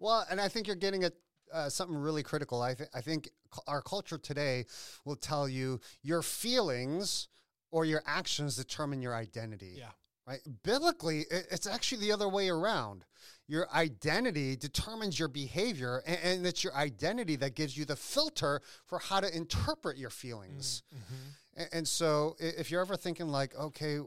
well, 0.00 0.26
and 0.30 0.40
I 0.40 0.48
think 0.48 0.66
you're 0.66 0.76
getting 0.76 1.04
at 1.04 1.12
uh, 1.52 1.68
something 1.68 1.96
really 1.96 2.22
critical. 2.22 2.62
I, 2.62 2.74
th- 2.74 2.88
I 2.94 3.00
think 3.00 3.28
our 3.66 3.82
culture 3.82 4.18
today 4.18 4.66
will 5.04 5.16
tell 5.16 5.48
you 5.48 5.80
your 6.02 6.22
feelings 6.22 7.28
or 7.70 7.84
your 7.84 8.02
actions 8.06 8.56
determine 8.56 9.02
your 9.02 9.14
identity. 9.14 9.74
Yeah. 9.78 9.90
Right. 10.26 10.40
Biblically, 10.62 11.24
it's 11.30 11.66
actually 11.66 12.02
the 12.02 12.12
other 12.12 12.28
way 12.28 12.48
around. 12.48 13.04
Your 13.48 13.68
identity 13.74 14.54
determines 14.54 15.18
your 15.18 15.26
behavior, 15.28 16.00
and, 16.06 16.18
and 16.22 16.46
it's 16.46 16.62
your 16.62 16.74
identity 16.76 17.34
that 17.36 17.56
gives 17.56 17.76
you 17.76 17.84
the 17.84 17.96
filter 17.96 18.60
for 18.86 19.00
how 19.00 19.18
to 19.18 19.36
interpret 19.36 19.96
your 19.98 20.10
feelings. 20.10 20.84
Mhm. 20.94 21.00
A- 21.64 21.74
And 21.74 21.88
so, 21.88 22.36
if 22.38 22.70
you're 22.70 22.80
ever 22.80 22.96
thinking 22.96 23.28
like, 23.28 23.52
okay, 23.56 23.98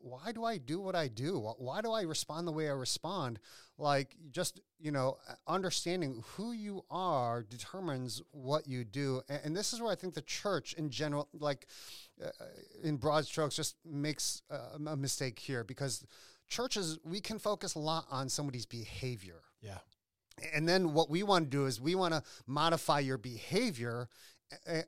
why 0.00 0.32
do 0.32 0.44
I 0.44 0.58
do 0.58 0.80
what 0.80 0.94
I 0.96 1.08
do? 1.08 1.38
Why 1.58 1.80
do 1.82 1.92
I 1.92 2.02
respond 2.02 2.48
the 2.48 2.52
way 2.52 2.68
I 2.68 2.72
respond? 2.72 3.38
Like, 3.78 4.16
just 4.30 4.60
you 4.78 4.90
know, 4.90 5.18
understanding 5.46 6.22
who 6.36 6.52
you 6.52 6.84
are 6.90 7.42
determines 7.42 8.22
what 8.30 8.66
you 8.66 8.84
do. 8.84 9.22
A- 9.28 9.44
And 9.44 9.54
this 9.56 9.72
is 9.72 9.80
where 9.80 9.92
I 9.92 9.94
think 9.94 10.14
the 10.14 10.22
church, 10.22 10.72
in 10.74 10.90
general, 10.90 11.28
like 11.32 11.66
uh, 12.24 12.28
in 12.82 12.96
broad 12.96 13.26
strokes, 13.26 13.56
just 13.56 13.76
makes 13.84 14.42
uh, 14.50 14.78
a 14.86 14.96
mistake 14.96 15.38
here 15.38 15.64
because 15.64 16.04
churches 16.48 16.98
we 17.04 17.20
can 17.20 17.38
focus 17.38 17.74
a 17.74 17.78
lot 17.78 18.06
on 18.10 18.28
somebody's 18.28 18.66
behavior. 18.66 19.42
Yeah. 19.60 19.78
And 20.54 20.66
then 20.66 20.94
what 20.94 21.10
we 21.10 21.22
want 21.22 21.44
to 21.44 21.50
do 21.50 21.66
is 21.66 21.80
we 21.80 21.94
want 21.94 22.14
to 22.14 22.22
modify 22.46 23.00
your 23.00 23.18
behavior. 23.18 24.08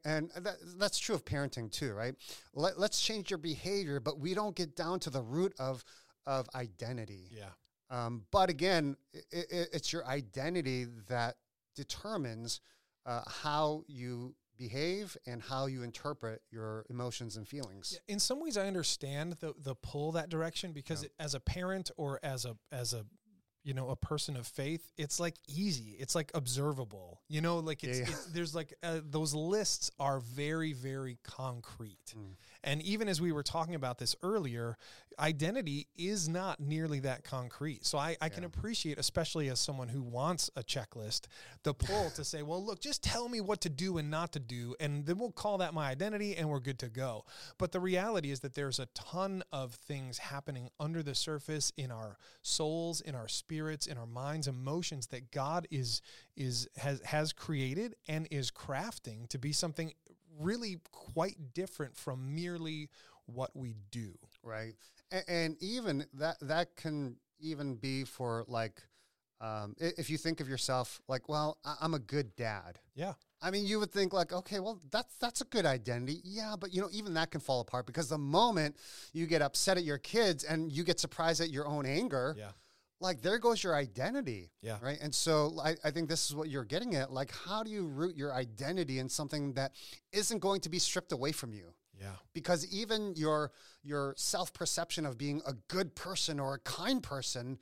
And 0.04 0.30
that, 0.36 0.56
that's 0.78 0.98
true 0.98 1.14
of 1.14 1.24
parenting 1.24 1.70
too, 1.70 1.92
right? 1.92 2.14
Let, 2.54 2.78
let's 2.78 3.00
change 3.00 3.30
your 3.30 3.38
behavior, 3.38 4.00
but 4.00 4.18
we 4.18 4.34
don't 4.34 4.54
get 4.56 4.74
down 4.76 5.00
to 5.00 5.10
the 5.10 5.22
root 5.22 5.54
of, 5.58 5.84
of 6.26 6.48
identity. 6.54 7.28
Yeah. 7.30 7.50
Um, 7.90 8.24
but 8.30 8.48
again, 8.50 8.96
i 9.14 9.18
i 9.36 9.42
it's 9.72 9.92
your 9.92 10.06
identity 10.06 10.86
that 11.08 11.36
determines 11.76 12.60
uh, 13.06 13.22
how 13.26 13.84
you 13.86 14.34
behave 14.56 15.16
and 15.26 15.42
how 15.42 15.66
you 15.66 15.82
interpret 15.82 16.40
your 16.50 16.84
emotions 16.88 17.36
and 17.36 17.48
feelings. 17.48 17.98
in 18.06 18.18
some 18.20 18.38
ways 18.40 18.56
i 18.56 18.66
understand 18.66 19.32
the 19.40 19.54
the 19.58 19.74
pull 19.74 20.12
that 20.12 20.28
direction 20.28 20.72
because 20.72 21.02
Yeah. 21.02 21.06
it, 21.06 21.12
as 21.18 21.34
a 21.34 21.40
parent 21.40 21.90
or 21.96 22.20
as 22.22 22.44
a 22.44 22.56
as 22.70 22.92
a 22.92 23.04
you 23.64 23.74
know 23.74 23.90
a 23.90 23.96
person 23.96 24.36
of 24.36 24.46
faith 24.46 24.90
it's 24.96 25.20
like 25.20 25.36
easy 25.48 25.96
it's 25.98 26.14
like 26.14 26.30
observable 26.34 27.20
you 27.28 27.40
know 27.40 27.58
like 27.58 27.84
it's, 27.84 27.98
Yeah, 28.00 28.04
yeah. 28.06 28.10
it's 28.12 28.24
there's 28.26 28.54
like 28.54 28.74
uh, 28.82 29.00
those 29.04 29.34
lists 29.34 29.90
are 30.00 30.20
very 30.20 30.72
very 30.72 31.18
concrete 31.24 32.14
Mm. 32.16 32.34
And 32.64 32.82
even 32.82 33.08
as 33.08 33.20
we 33.20 33.32
were 33.32 33.42
talking 33.42 33.74
about 33.74 33.98
this 33.98 34.14
earlier 34.22 34.76
identity 35.18 35.88
is 35.96 36.28
not 36.28 36.58
nearly 36.58 37.00
that 37.00 37.24
concrete. 37.24 37.84
So 37.84 37.98
i, 37.98 38.16
I 38.20 38.28
can 38.28 38.44
appreciate 38.44 38.98
especially 38.98 39.48
as 39.48 39.60
someone 39.60 39.88
who 39.88 40.02
wants 40.02 40.50
a 40.56 40.62
checklist 40.62 41.22
the 41.62 41.74
pull 41.74 42.10
to 42.10 42.24
say 42.24 42.42
well 42.42 42.64
look 42.64 42.80
just 42.80 43.02
tell 43.02 43.28
me 43.28 43.40
what 43.40 43.60
to 43.62 43.68
do 43.68 43.98
and 43.98 44.10
not 44.10 44.32
to 44.32 44.40
do 44.40 44.74
and 44.80 45.06
then 45.06 45.18
we'll 45.18 45.30
call 45.30 45.58
that 45.58 45.74
my 45.74 45.90
identity 45.90 46.36
and 46.36 46.48
we're 46.48 46.60
good 46.60 46.78
to 46.80 46.88
go. 46.88 47.24
But 47.58 47.72
the 47.72 47.80
reality 47.80 48.30
is 48.30 48.40
that 48.40 48.54
there's 48.54 48.78
a 48.78 48.86
ton 48.86 49.42
of 49.52 49.74
things 49.74 50.18
happening 50.18 50.68
under 50.78 51.02
the 51.02 51.14
surface 51.14 51.72
in 51.76 51.90
our 51.90 52.18
souls, 52.42 53.00
in 53.00 53.14
our 53.14 53.28
spirits, 53.28 53.86
in 53.86 53.98
our 53.98 54.06
minds, 54.06 54.48
emotions 54.48 55.08
that 55.08 55.30
God 55.30 55.66
is 55.70 56.02
is 56.36 56.68
has 56.76 57.00
has 57.02 57.32
created 57.32 57.94
and 58.08 58.26
is 58.30 58.50
crafting 58.50 59.28
to 59.28 59.38
be 59.38 59.52
something 59.52 59.92
really 60.38 60.78
quite 60.90 61.36
different 61.54 61.96
from 61.96 62.34
merely 62.34 62.88
what 63.26 63.50
we 63.54 63.74
do. 63.90 64.14
right 64.42 64.74
and, 65.10 65.24
and 65.28 65.56
even 65.60 66.04
that 66.14 66.36
that 66.40 66.74
can 66.76 67.16
even 67.40 67.76
be 67.76 68.04
for 68.04 68.44
like 68.48 68.80
um, 69.40 69.74
if 69.80 70.08
you 70.08 70.16
think 70.18 70.40
of 70.40 70.48
yourself 70.48 71.00
like 71.08 71.28
well 71.28 71.58
i'm 71.80 71.94
a 71.94 71.98
good 71.98 72.34
dad 72.36 72.78
Yeah. 72.94 73.14
i 73.40 73.50
mean 73.50 73.66
you 73.66 73.80
would 73.80 73.90
think 73.90 74.12
like 74.12 74.32
okay 74.32 74.60
well 74.60 74.78
that's 74.90 75.16
that's 75.16 75.40
a 75.40 75.44
good 75.44 75.66
identity 75.66 76.20
yeah 76.24 76.54
but 76.58 76.72
you 76.72 76.80
know 76.80 76.88
even 76.92 77.14
that 77.14 77.30
can 77.32 77.40
fall 77.40 77.60
apart 77.60 77.86
because 77.86 78.08
the 78.08 78.18
moment 78.18 78.76
you 79.12 79.26
get 79.26 79.42
upset 79.42 79.76
at 79.76 79.82
your 79.84 79.98
kids 79.98 80.44
and 80.44 80.70
you 80.72 80.84
get 80.84 81.00
surprised 81.00 81.40
at 81.40 81.50
your 81.50 81.66
own 81.66 81.86
anger 81.86 82.34
Yeah. 82.38 82.50
Like 83.02 83.20
there 83.20 83.38
goes 83.38 83.62
your 83.62 83.74
identity 83.74 84.50
Yeah. 84.62 84.78
right 84.80 84.98
and 85.02 85.14
so 85.14 85.52
I, 85.62 85.74
I 85.84 85.90
think 85.90 86.08
this 86.08 86.28
is 86.30 86.34
what 86.36 86.48
you're 86.48 86.64
getting 86.64 86.94
at 86.94 87.12
like 87.12 87.30
how 87.46 87.62
do 87.62 87.70
you 87.70 87.86
root 87.86 88.16
your 88.16 88.32
identity 88.32 88.98
in 88.98 89.08
something 89.08 89.52
that 89.54 89.72
isn't 90.12 90.38
going 90.38 90.60
to 90.62 90.68
be 90.70 90.78
stripped 90.78 91.12
away 91.12 91.32
from 91.32 91.52
you 91.52 91.74
Yeah. 92.00 92.16
because 92.32 92.66
even 92.72 93.14
your 93.16 93.50
your 93.82 94.14
self 94.16 94.52
perception 94.52 95.04
of 95.06 95.18
being 95.18 95.42
a 95.46 95.54
good 95.68 95.94
person 95.94 96.40
or 96.40 96.54
a 96.54 96.58
kind 96.60 97.02
person 97.02 97.58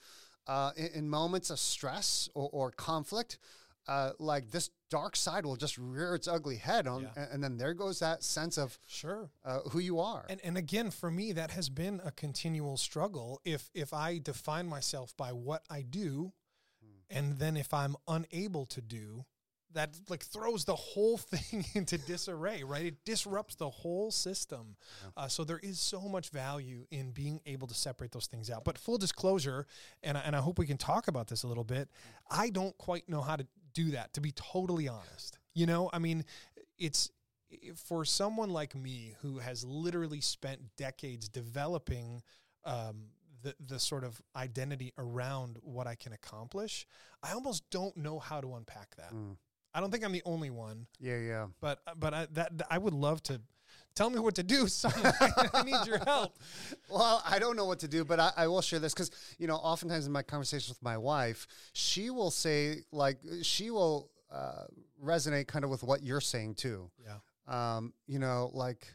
uh, 0.47 0.73
in, 0.77 0.87
in 0.95 1.09
moments 1.09 1.51
of 1.51 1.59
stress 1.59 2.29
or, 2.35 2.49
or 2.53 2.71
conflict, 2.73 3.39
uh, 3.89 4.13
like 4.19 4.51
this 4.51 4.71
dark 4.91 5.17
side 5.17 5.45
will 5.47 5.57
just 5.57 5.79
rear 5.79 6.15
its 6.15 6.29
ugly 6.29 6.57
head 6.57 6.87
on, 6.87 7.03
Yeah. 7.03 7.09
and, 7.17 7.29
and 7.33 7.45
then 7.45 7.57
there 7.57 7.75
goes 7.75 7.99
that 8.01 8.23
sense 8.23 8.59
of 8.59 8.79
Sure. 8.87 9.31
uh, 9.45 9.61
who 9.71 9.79
you 9.79 9.99
are. 10.01 10.27
And 10.29 10.41
and 10.45 10.57
again, 10.59 10.91
for 10.91 11.11
me, 11.11 11.33
that 11.33 11.51
has 11.53 11.69
been 11.69 12.01
a 12.05 12.11
continual 12.11 12.77
struggle. 12.77 13.41
If 13.45 13.71
if 13.75 13.93
I 13.93 14.19
define 14.19 14.67
myself 14.67 15.17
by 15.17 15.33
what 15.33 15.63
I 15.71 15.83
do, 15.83 16.33
and 17.09 17.39
then 17.39 17.57
if 17.57 17.75
I'm 17.75 17.97
unable 18.07 18.67
to 18.67 18.81
do, 18.81 19.25
that 19.73 19.97
like 20.09 20.25
throws 20.25 20.65
the 20.65 20.75
whole 20.75 21.17
thing 21.33 21.65
into 21.75 21.97
disarray, 21.99 22.63
right? 22.65 22.87
It 22.87 23.05
disrupts 23.05 23.55
the 23.55 23.71
whole 23.71 24.11
system. 24.11 24.77
Uh, 25.17 25.29
so 25.29 25.45
there 25.45 25.61
is 25.63 25.79
so 25.81 26.01
much 26.03 26.31
value 26.31 26.87
in 26.91 27.13
being 27.13 27.41
able 27.47 27.69
to 27.69 27.75
separate 27.75 28.11
those 28.13 28.27
things 28.27 28.51
out. 28.51 28.65
But 28.65 28.79
full 28.79 28.99
disclosure, 28.99 29.67
and 30.03 30.19
I, 30.19 30.23
and 30.23 30.35
I 30.37 30.41
hope 30.41 30.59
we 30.59 30.67
can 30.67 30.77
talk 30.77 31.07
about 31.09 31.29
this 31.29 31.43
a 31.45 31.49
little 31.49 31.65
bit. 31.65 31.89
I 32.31 32.51
don't 32.51 32.77
quite 32.79 33.09
know 33.09 33.21
how 33.23 33.37
to 33.37 33.47
do 33.73 33.91
that. 33.93 34.13
To 34.15 34.21
be 34.21 34.33
totally 34.33 34.89
honest, 34.89 35.39
you 35.55 35.67
know, 35.67 35.91
I 35.93 35.99
mean, 35.99 36.25
it's 36.79 37.11
for 37.75 38.05
someone 38.05 38.51
like 38.51 38.75
me 38.75 39.15
who 39.23 39.39
has 39.39 39.65
literally 39.65 40.21
spent 40.21 40.61
decades 40.77 41.29
developing 41.29 42.23
um, 42.65 43.07
the 43.43 43.55
the 43.67 43.79
sort 43.79 44.05
of 44.05 44.21
identity 44.37 44.93
around 44.99 45.59
what 45.63 45.87
I 45.87 45.95
can 45.95 46.13
accomplish, 46.13 46.87
I 47.23 47.33
almost 47.33 47.69
don't 47.71 47.97
know 47.97 48.19
how 48.19 48.41
to 48.41 48.55
unpack 48.55 48.95
that. 48.97 49.13
Mm. 49.13 49.37
I 49.73 49.81
don't 49.81 49.91
think 49.91 50.05
I'm 50.05 50.13
the 50.13 50.23
only 50.25 50.51
one, 50.51 50.87
Yeah, 50.99 51.19
yeah. 51.19 51.47
but 51.61 51.81
but 51.97 52.13
I, 52.13 52.27
that 52.33 52.53
I 52.71 52.79
would 52.79 52.95
love 52.95 53.23
to 53.25 53.41
tell 53.95 54.11
me 54.11 54.19
what 54.19 54.35
to 54.37 54.43
do. 54.43 54.67
Someone, 54.67 55.13
I 55.21 55.63
need 55.63 55.87
your 55.87 55.99
help. 55.99 56.39
Well, 56.91 57.23
I 57.25 57.39
don't 57.39 57.57
know 57.57 57.67
what 57.67 57.79
to 57.81 57.89
do, 57.89 58.05
but 58.05 58.19
I, 58.19 58.33
I 58.37 58.47
will 58.49 58.63
share 58.63 58.81
this 58.81 58.93
because 58.93 59.13
you 59.39 59.47
know, 59.47 59.55
oftentimes 59.55 60.07
in 60.07 60.13
my 60.13 60.23
conversations 60.23 60.69
with 60.69 60.83
my 60.83 60.99
wife, 60.99 61.47
she 61.73 62.11
will 62.11 62.33
say 62.33 62.79
like 62.91 63.19
she 63.43 63.71
will 63.71 64.11
uh, 64.33 64.65
resonate 65.05 65.47
kind 65.47 65.65
of 65.65 65.71
with 65.71 65.85
what 65.85 66.03
you're 66.03 66.21
saying 66.21 66.55
too. 66.55 66.91
Yeah, 67.05 67.77
um, 67.77 67.93
you 68.09 68.19
know, 68.19 68.51
like 68.55 68.89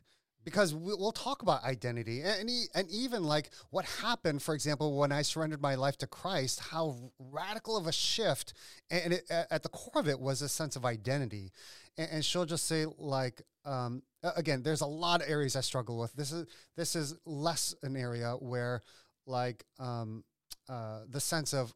because 0.46 0.74
we, 0.74 0.94
we'll 0.94 1.12
talk 1.12 1.42
about 1.42 1.64
identity 1.64 2.22
and 2.22 2.50
and, 2.74 2.90
even 2.90 3.24
like 3.24 3.50
what 3.72 3.84
happened, 3.86 4.42
for 4.42 4.54
example, 4.54 4.98
when 4.98 5.12
I 5.12 5.24
surrendered 5.24 5.62
my 5.62 5.76
life 5.76 5.98
to 5.98 6.08
Christ, 6.08 6.60
how 6.60 7.12
radical 7.20 7.76
of 7.76 7.88
a 7.88 7.92
shift, 7.92 8.54
and 8.90 9.14
it, 9.14 9.30
at 9.30 9.64
the 9.64 9.70
core 9.70 10.02
of 10.02 10.08
it 10.08 10.20
was 10.20 10.42
a 10.42 10.48
sense 10.48 10.76
of 10.76 10.86
identity. 10.86 11.52
And, 11.98 12.10
and 12.12 12.26
she'll 12.26 12.46
just 12.46 12.66
say 12.66 12.86
like, 12.98 13.42
um, 13.66 14.04
again, 14.36 14.62
there's 14.64 14.82
a 14.82 14.86
lot 14.86 15.22
of 15.22 15.30
areas 15.30 15.56
I 15.56 15.62
struggle 15.62 15.98
with. 15.98 16.14
This 16.14 16.32
is 16.32 16.46
this 16.78 16.96
is 16.96 17.16
less 17.26 17.76
an 17.82 17.98
area 17.98 18.36
where 18.40 18.84
like 19.26 19.66
um, 19.80 20.24
uh, 20.70 21.02
the 21.10 21.20
sense 21.20 21.54
of 21.54 21.74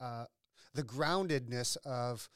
uh, 0.00 0.24
the 0.74 0.82
groundedness 0.82 1.76
of 1.84 2.28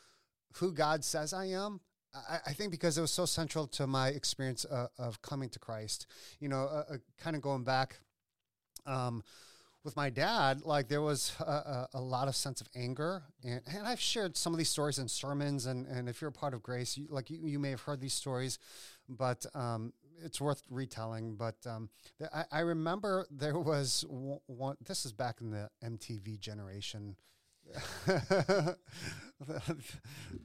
who 0.54 0.72
God 0.72 1.04
says 1.04 1.32
I 1.32 1.46
am. 1.46 1.80
I, 2.14 2.38
I 2.46 2.52
think 2.52 2.70
because 2.70 2.96
it 2.98 3.00
was 3.00 3.10
so 3.10 3.26
central 3.26 3.66
to 3.68 3.86
my 3.86 4.08
experience 4.08 4.64
uh, 4.64 4.86
of 4.98 5.20
coming 5.22 5.48
to 5.50 5.58
Christ. 5.58 6.06
You 6.40 6.48
know, 6.48 6.64
uh, 6.64 6.94
uh, 6.94 6.96
kind 7.18 7.36
of 7.36 7.42
going 7.42 7.64
back 7.64 7.98
um, 8.86 9.22
with 9.84 9.96
my 9.96 10.10
dad, 10.10 10.62
like 10.64 10.88
there 10.88 11.02
was 11.02 11.32
a, 11.40 11.44
a, 11.44 11.88
a 11.94 12.00
lot 12.00 12.28
of 12.28 12.34
sense 12.34 12.60
of 12.60 12.68
anger, 12.74 13.22
and, 13.42 13.60
and 13.66 13.86
I've 13.86 14.00
shared 14.00 14.36
some 14.36 14.52
of 14.52 14.58
these 14.58 14.70
stories 14.70 14.98
in 14.98 15.08
sermons, 15.08 15.66
and, 15.66 15.86
and 15.86 16.08
if 16.08 16.20
you're 16.20 16.30
a 16.30 16.32
part 16.32 16.54
of 16.54 16.62
Grace, 16.62 16.96
you, 16.96 17.06
like 17.10 17.30
you, 17.30 17.38
you 17.42 17.58
may 17.58 17.70
have 17.70 17.82
heard 17.82 18.00
these 18.00 18.14
stories, 18.14 18.58
but 19.08 19.44
um, 19.54 19.92
it's 20.24 20.40
worth 20.40 20.62
retelling. 20.70 21.36
But 21.36 21.56
um, 21.66 21.90
I, 22.32 22.44
I 22.50 22.60
remember 22.60 23.26
there 23.30 23.58
was 23.58 24.04
w- 24.08 24.40
one. 24.46 24.76
This 24.86 25.04
is 25.04 25.12
back 25.12 25.40
in 25.40 25.50
the 25.50 25.68
MTV 25.84 26.38
generation. 26.40 27.16
The, 28.06 28.76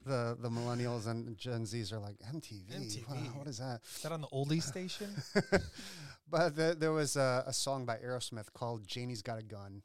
the 0.06 0.38
the 0.40 0.50
millennials 0.50 1.08
and 1.08 1.38
Gen 1.38 1.64
Zs 1.64 1.94
are 1.94 2.00
like 2.00 2.18
MTV. 2.34 3.08
Wow, 3.08 3.16
what 3.36 3.48
is 3.48 3.60
that? 3.60 3.82
is 3.96 4.02
that 4.02 4.12
on 4.12 4.22
the 4.22 4.28
oldie 4.28 4.64
station? 4.64 5.10
but 6.30 6.56
the, 6.56 6.76
there 6.78 6.92
was 6.92 7.16
a, 7.16 7.44
a 7.48 7.54
song 7.54 7.86
by 7.86 7.98
Aerosmith 7.98 8.54
called 8.54 8.88
"Janie's 8.88 9.22
Got 9.22 9.40
a 9.40 9.44
Gun." 9.44 9.84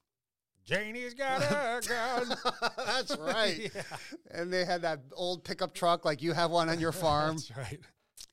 Janie's 0.65 1.13
got 1.13 1.43
a 1.43 1.87
gun. 1.89 2.37
That's 2.87 3.17
right. 3.19 3.71
Yeah, 3.75 3.83
And 4.31 4.51
they 4.51 4.65
had 4.65 4.81
that 4.83 5.01
old 5.13 5.45
pickup 5.45 5.75
truck 5.75 6.07
like 6.07 6.23
you 6.23 6.33
have 6.33 6.51
one 6.51 6.71
on 6.71 6.81
your 6.81 6.93
farm. 6.93 7.37
That's 7.37 7.55
right. 7.55 7.81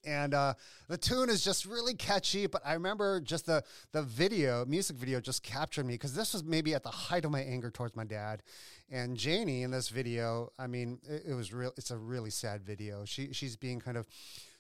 And 0.03 0.33
uh, 0.33 0.53
the 0.87 0.97
tune 0.97 1.29
is 1.29 1.43
just 1.43 1.65
really 1.65 1.93
catchy. 1.93 2.47
But 2.47 2.61
I 2.65 2.73
remember 2.73 3.19
just 3.19 3.45
the 3.45 3.63
the 3.91 4.03
video, 4.03 4.65
music 4.65 4.97
video, 4.97 5.19
just 5.19 5.43
captured 5.43 5.85
me 5.85 5.95
because 5.95 6.13
this 6.13 6.33
was 6.33 6.43
maybe 6.43 6.73
at 6.73 6.83
the 6.83 6.89
height 6.89 7.25
of 7.25 7.31
my 7.31 7.41
anger 7.41 7.69
towards 7.69 7.95
my 7.95 8.03
dad. 8.03 8.43
And 8.89 9.15
Janie 9.15 9.63
in 9.63 9.71
this 9.71 9.89
video, 9.89 10.51
I 10.59 10.67
mean, 10.67 10.99
it, 11.07 11.23
it 11.29 11.33
was 11.33 11.53
real. 11.53 11.73
It's 11.77 11.91
a 11.91 11.97
really 11.97 12.29
sad 12.29 12.63
video. 12.63 13.05
She 13.05 13.33
she's 13.33 13.55
being 13.55 13.79
kind 13.79 13.97
of 13.97 14.07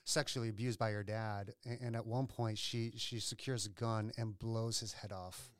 sexually 0.03 0.49
abused 0.49 0.79
by 0.79 0.91
her 0.91 1.03
dad, 1.03 1.53
and, 1.65 1.95
at 1.95 2.05
one 2.05 2.27
point 2.27 2.57
she 2.57 2.93
she 2.97 3.19
secures 3.19 3.65
a 3.65 3.69
gun 3.69 4.11
and 4.17 4.37
blows 4.37 4.79
his 4.79 4.93
head 4.93 5.11
off. 5.11 5.51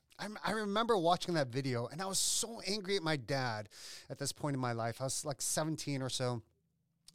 I 0.43 0.51
remember 0.51 0.95
watching 0.97 1.33
that 1.33 1.47
video, 1.47 1.87
and 1.87 1.99
I 1.99 2.05
was 2.05 2.19
so 2.19 2.61
angry 2.67 2.95
at 2.95 3.01
my 3.01 3.15
dad 3.15 3.69
at 4.07 4.19
this 4.19 4.31
point 4.31 4.53
in 4.53 4.59
my 4.59 4.73
life. 4.73 5.01
I 5.01 5.05
was 5.05 5.25
like 5.25 5.41
17 5.41 6.03
or 6.03 6.09
so. 6.09 6.43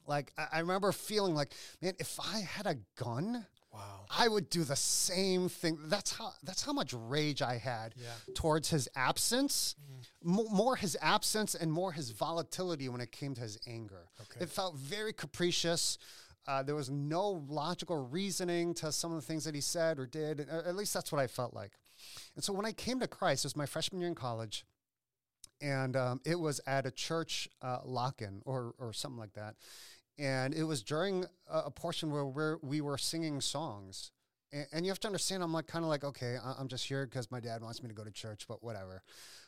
Like 0.06 0.32
I, 0.38 0.46
I 0.52 0.58
remember 0.60 0.92
feeling 0.92 1.34
like, 1.34 1.52
man, 1.82 1.94
if 1.98 2.18
I 2.20 2.40
had 2.40 2.66
a 2.66 2.76
gun, 3.02 3.46
Wow. 3.72 4.06
I 4.08 4.26
would 4.28 4.48
do 4.48 4.64
the 4.64 4.74
same 4.76 5.50
thing. 5.50 5.76
That's 5.84 6.16
how 6.16 6.32
that's 6.42 6.62
how 6.62 6.72
much 6.72 6.94
rage 6.94 7.42
I 7.42 7.58
had 7.58 7.94
Yeah. 7.96 8.08
towards 8.34 8.70
his 8.70 8.88
absence, 8.96 9.74
Mo- 10.22 10.48
more 10.50 10.76
his 10.76 10.96
absence 11.02 11.54
and 11.54 11.70
more 11.70 11.92
his 11.92 12.10
volatility 12.10 12.88
when 12.88 13.02
it 13.02 13.12
came 13.12 13.34
to 13.34 13.42
his 13.42 13.58
anger. 13.66 14.08
Okay. 14.22 14.44
It 14.44 14.48
felt 14.48 14.76
very 14.76 15.12
capricious. 15.12 15.98
Uh, 16.46 16.62
there 16.62 16.74
was 16.76 16.88
no 16.88 17.44
logical 17.48 18.06
reasoning 18.08 18.72
to 18.74 18.90
some 18.92 19.10
of 19.12 19.16
the 19.20 19.26
things 19.26 19.44
that 19.44 19.54
he 19.54 19.60
said 19.60 19.98
or 19.98 20.06
did. 20.06 20.40
At 20.48 20.74
least 20.76 20.94
that's 20.94 21.12
what 21.12 21.20
I 21.20 21.26
felt 21.26 21.52
like. 21.52 21.72
And 22.34 22.42
so 22.42 22.54
when 22.54 22.64
I 22.64 22.72
came 22.72 22.98
to 23.00 23.08
Christ, 23.08 23.44
it 23.44 23.48
was 23.48 23.56
my 23.56 23.66
freshman 23.66 24.00
year 24.00 24.08
in 24.08 24.14
college, 24.14 24.64
and 25.60 25.96
um, 25.96 26.20
it 26.24 26.38
was 26.38 26.60
at 26.66 26.86
a 26.86 26.90
church 26.90 27.48
uh, 27.62 27.78
lock-in 27.84 28.42
or 28.46 28.74
or 28.78 28.92
something 28.92 29.18
like 29.18 29.32
that. 29.34 29.56
And 30.18 30.55
it 30.55 30.64
was 30.64 30.83
during 30.83 31.24
a, 31.50 31.59
a 31.66 31.70
portion 31.70 32.11
where 32.11 32.24
we're, 32.24 32.57
we 32.62 32.81
were 32.81 32.98
singing 32.98 33.40
songs. 33.40 34.12
And, 34.52 34.66
and 34.72 34.87
you 34.87 34.90
have 34.90 35.00
to 35.00 35.09
understand, 35.09 35.42
I'm 35.42 35.52
like 35.52 35.66
kind 35.66 35.85
of 35.85 35.88
like, 35.88 36.05
okay, 36.05 36.37
I, 36.42 36.55
I'm 36.59 36.68
just 36.68 36.87
here 36.87 37.07
because 37.07 37.31
my 37.31 37.40
dad 37.40 37.62
wants 37.62 37.83
me 37.83 37.88
to 37.88 37.94
go 37.94 38.05
to 38.05 38.11
church, 38.11 38.46
but 38.48 38.62
whatever. 38.62 39.02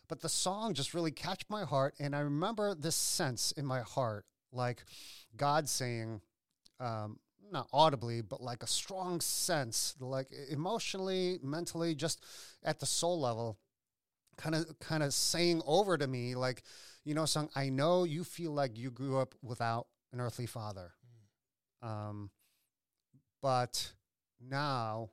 But 0.09 0.21
the 0.21 0.29
song 0.29 0.75
just 0.75 0.95
really 0.95 1.11
catched 1.11 1.51
my 1.51 1.65
heart, 1.65 1.95
and 1.99 2.17
I 2.17 2.21
remember 2.21 2.75
this 2.75 2.97
sense 2.97 3.53
in 3.53 3.67
my 3.67 3.81
heart, 3.83 4.25
like 4.53 4.85
God 5.37 5.69
saying, 5.69 6.23
um, 6.81 7.19
not 7.51 7.69
audibly, 7.73 8.21
but 8.21 8.43
like 8.43 8.63
a 8.63 8.67
strong 8.67 9.21
sense, 9.21 9.95
like 10.01 10.29
emotionally, 10.51 11.39
mentally, 11.43 11.95
just 11.95 12.25
at 12.63 12.81
the 12.81 12.87
soul 12.87 13.21
level, 13.21 13.59
kind 14.37 14.55
of 14.55 14.79
kind 14.79 15.03
of 15.03 15.13
saying 15.13 15.63
over 15.67 15.99
to 15.99 16.07
me, 16.07 16.35
like, 16.35 16.63
you 17.05 17.15
know, 17.15 17.25
son, 17.25 17.49
I 17.55 17.69
know 17.69 18.05
you 18.05 18.25
feel 18.25 18.53
like 18.53 18.79
you 18.79 18.91
grew 18.91 19.19
up 19.19 19.35
without 19.43 19.87
an 20.13 20.21
earthly 20.21 20.47
father. 20.47 20.93
Um, 21.83 22.31
but 23.43 23.93
now 24.41 25.11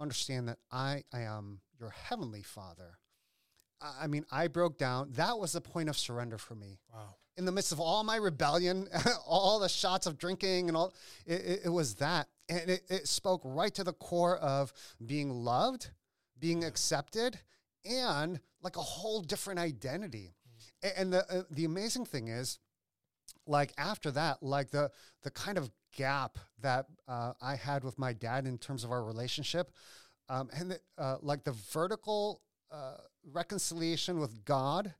understand 0.00 0.48
that 0.48 0.58
I, 0.70 1.04
I 1.12 1.20
am 1.22 1.60
your 1.78 1.90
heavenly 1.90 2.42
father. 2.42 2.98
I 3.80 4.04
I 4.04 4.06
mean, 4.06 4.24
I 4.30 4.48
broke 4.48 4.78
down. 4.78 5.12
That 5.12 5.38
was 5.38 5.52
the 5.52 5.60
point 5.60 5.88
of 5.88 5.96
surrender 5.96 6.38
for 6.38 6.54
me 6.54 6.80
Wow. 6.92 7.14
in 7.36 7.44
the 7.44 7.52
midst 7.52 7.72
of 7.72 7.80
all 7.80 8.02
my 8.04 8.16
rebellion, 8.16 8.88
all 9.26 9.58
the 9.58 9.68
shots 9.68 10.06
of 10.06 10.18
drinking 10.18 10.68
and 10.68 10.76
all, 10.76 10.92
it, 11.26 11.40
it, 11.40 11.60
it 11.64 11.68
was 11.68 11.96
that. 11.96 12.28
And 12.48 12.68
it, 12.70 12.82
it 12.88 13.08
spoke 13.08 13.40
right 13.44 13.72
to 13.74 13.84
the 13.84 13.92
core 13.92 14.36
of 14.38 14.72
being 15.04 15.30
loved, 15.30 15.90
being 16.38 16.64
accepted, 16.64 17.38
and 17.84 18.40
like 18.62 18.76
a 18.76 18.80
whole 18.82 19.20
different 19.22 19.60
identity. 19.60 20.34
A- 20.82 20.98
And 20.98 21.12
the, 21.12 21.24
uh, 21.32 21.42
the 21.50 21.64
amazing 21.64 22.04
thing 22.06 22.28
is, 22.28 22.58
like 23.46 23.72
after 23.76 24.10
that, 24.12 24.42
like 24.42 24.70
the, 24.70 24.90
the 25.22 25.30
kind 25.30 25.58
of 25.58 25.70
gap 25.96 26.38
that 26.60 26.86
uh, 27.08 27.32
I 27.40 27.56
had 27.56 27.84
with 27.84 27.98
my 27.98 28.12
dad 28.12 28.46
in 28.46 28.58
terms 28.58 28.84
of 28.84 28.90
our 28.90 29.04
relationship, 29.04 29.70
um, 30.28 30.48
and 30.54 30.70
the, 30.70 30.80
uh, 30.96 31.16
like 31.20 31.44
the 31.44 31.52
vertical 31.52 32.40
uh, 32.70 32.96
reconciliation 33.32 34.18
with 34.18 34.44
God, 34.44 34.94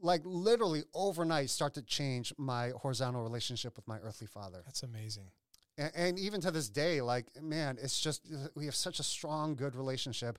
like 0.00 0.22
literally 0.24 0.84
overnight 0.94 1.50
start 1.50 1.74
to 1.74 1.82
change 1.82 2.32
my 2.38 2.70
horizontal 2.70 3.22
relationship 3.22 3.76
with 3.76 3.86
my 3.88 3.98
earthly 3.98 4.26
father. 4.26 4.62
That's 4.64 4.82
amazing. 4.82 5.30
And, 5.78 5.92
and 5.94 6.18
even 6.18 6.40
to 6.42 6.50
this 6.50 6.68
day, 6.68 7.00
like, 7.02 7.26
man, 7.42 7.78
it's 7.82 8.00
just, 8.00 8.26
we 8.54 8.64
have 8.66 8.74
such 8.74 8.98
a 8.98 9.02
strong, 9.02 9.56
good 9.56 9.74
relationship. 9.74 10.38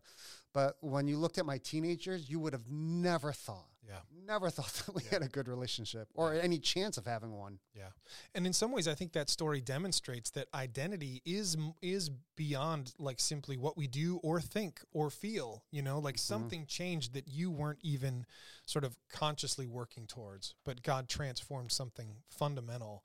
But 0.54 0.78
when 0.82 1.08
you 1.08 1.18
looked 1.18 1.38
at 1.38 1.46
my 1.46 1.60
teenagers, 1.60 2.30
you 2.30 2.40
would 2.40 2.54
have 2.54 2.70
never 2.70 3.32
thought, 3.32 3.70
Yeah. 3.88 4.00
never 4.26 4.50
thought 4.50 4.74
that 4.86 4.94
we 4.96 5.04
Yeah. 5.04 5.10
had 5.12 5.22
a 5.24 5.28
good 5.30 5.48
relationship 5.48 6.10
or 6.14 6.34
any 6.34 6.60
chance 6.60 6.98
of 6.98 7.06
having 7.06 7.32
one. 7.32 7.60
Yeah. 7.74 7.90
And 8.36 8.46
in 8.46 8.52
some 8.54 8.72
ways 8.72 8.88
I 8.88 8.94
think 8.96 9.14
that 9.14 9.30
story 9.30 9.62
demonstrates 9.62 10.30
that 10.32 10.48
identity 10.54 11.22
is 11.26 11.56
is 11.82 12.10
beyond 12.36 12.94
like 13.00 13.20
simply 13.20 13.56
what 13.58 13.78
we 13.78 13.88
do 13.88 14.18
or 14.24 14.42
think 14.42 14.82
or 14.92 15.10
feel, 15.10 15.64
you 15.72 15.82
know, 15.82 16.00
like 16.00 16.18
something 16.18 16.66
changed 16.66 17.14
that 17.14 17.28
you 17.28 17.50
weren't 17.50 17.80
even 17.82 18.26
sort 18.66 18.84
of 18.84 18.98
consciously 19.10 19.68
working 19.68 20.06
towards, 20.06 20.54
but 20.66 20.84
God 20.84 21.08
transformed 21.08 21.72
something 21.72 22.18
fundamental. 22.30 23.04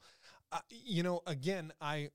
Uh, 0.51 0.59
you 0.68 1.03
know, 1.03 1.23
again, 1.27 1.73
I 1.81 2.11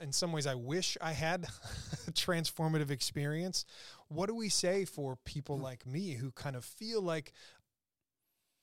in 0.00 0.12
some 0.12 0.30
ways 0.30 0.46
I 0.46 0.54
wish 0.54 0.98
I 1.00 1.12
had 1.12 1.44
a 2.06 2.12
transformative 2.12 2.90
experience. 2.90 3.64
What 4.08 4.26
do 4.28 4.34
we 4.34 4.50
say 4.50 4.84
for 4.84 5.16
people 5.24 5.58
like 5.58 5.86
me 5.86 6.12
who 6.12 6.30
kind 6.32 6.54
of 6.54 6.64
feel 6.66 7.00
like 7.02 7.32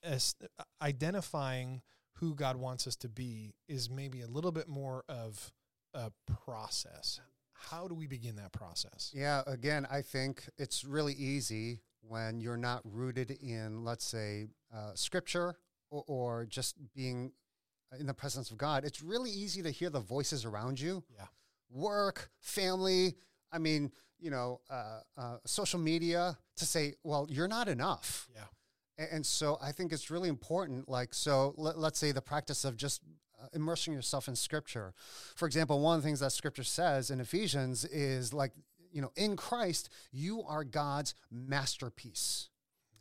as 0.04 0.34
identifying 0.82 1.82
who 2.18 2.34
God 2.34 2.56
wants 2.56 2.86
us 2.86 2.96
to 2.96 3.08
be 3.08 3.54
is 3.68 3.90
maybe 3.90 4.20
a 4.20 4.26
little 4.26 4.52
bit 4.52 4.68
more 4.68 5.04
of 5.08 5.52
a 5.94 6.12
process. 6.44 7.20
How 7.52 7.88
do 7.88 7.94
we 7.94 8.06
begin 8.06 8.36
that 8.36 8.52
process? 8.52 9.10
Yeah, 9.14 9.42
again, 9.46 9.86
I 9.90 10.02
think 10.02 10.44
it's 10.58 10.84
really 10.84 11.14
easy 11.14 11.80
when 12.02 12.40
you're 12.40 12.56
not 12.58 12.82
rooted 12.84 13.30
in, 13.30 13.84
let's 13.84 14.04
say, 14.04 14.46
uh, 14.74 14.92
scripture 14.94 15.56
or, 15.90 16.04
or 16.06 16.46
just 16.46 16.76
being 16.94 17.32
in 17.98 18.06
the 18.06 18.14
presence 18.14 18.50
of 18.50 18.58
God. 18.58 18.84
It's 18.84 19.02
really 19.02 19.30
easy 19.30 19.62
to 19.62 19.70
hear 19.70 19.88
the 19.90 20.00
voices 20.00 20.44
around 20.44 20.78
you 20.80 21.02
Yeah. 21.16 21.26
work, 21.70 22.30
family. 22.40 23.16
I 23.50 23.58
mean, 23.58 23.92
you 24.18 24.30
know, 24.30 24.60
uh, 24.68 25.00
uh, 25.16 25.36
social 25.46 25.78
media 25.78 26.36
to 26.56 26.64
say, 26.66 26.94
well, 27.02 27.26
you're 27.30 27.48
not 27.48 27.68
enough. 27.68 28.28
Yeah. 28.34 28.44
And 28.98 29.24
so 29.26 29.58
I 29.60 29.72
think 29.72 29.92
it's 29.92 30.10
really 30.10 30.28
important. 30.28 30.88
Like, 30.88 31.14
so 31.14 31.54
let, 31.56 31.78
let's 31.78 31.98
say 31.98 32.12
the 32.12 32.22
practice 32.22 32.64
of 32.64 32.76
just 32.76 33.02
uh, 33.42 33.46
immersing 33.52 33.92
yourself 33.92 34.28
in 34.28 34.36
scripture. 34.36 34.94
For 35.34 35.46
example, 35.46 35.80
one 35.80 35.96
of 35.96 36.02
the 36.02 36.06
things 36.06 36.20
that 36.20 36.30
scripture 36.32 36.62
says 36.64 37.10
in 37.10 37.20
Ephesians 37.20 37.84
is 37.84 38.32
like, 38.32 38.52
you 38.92 39.02
know, 39.02 39.10
in 39.16 39.34
Christ, 39.36 39.88
you 40.12 40.42
are 40.44 40.62
God's 40.62 41.14
masterpiece. 41.32 42.48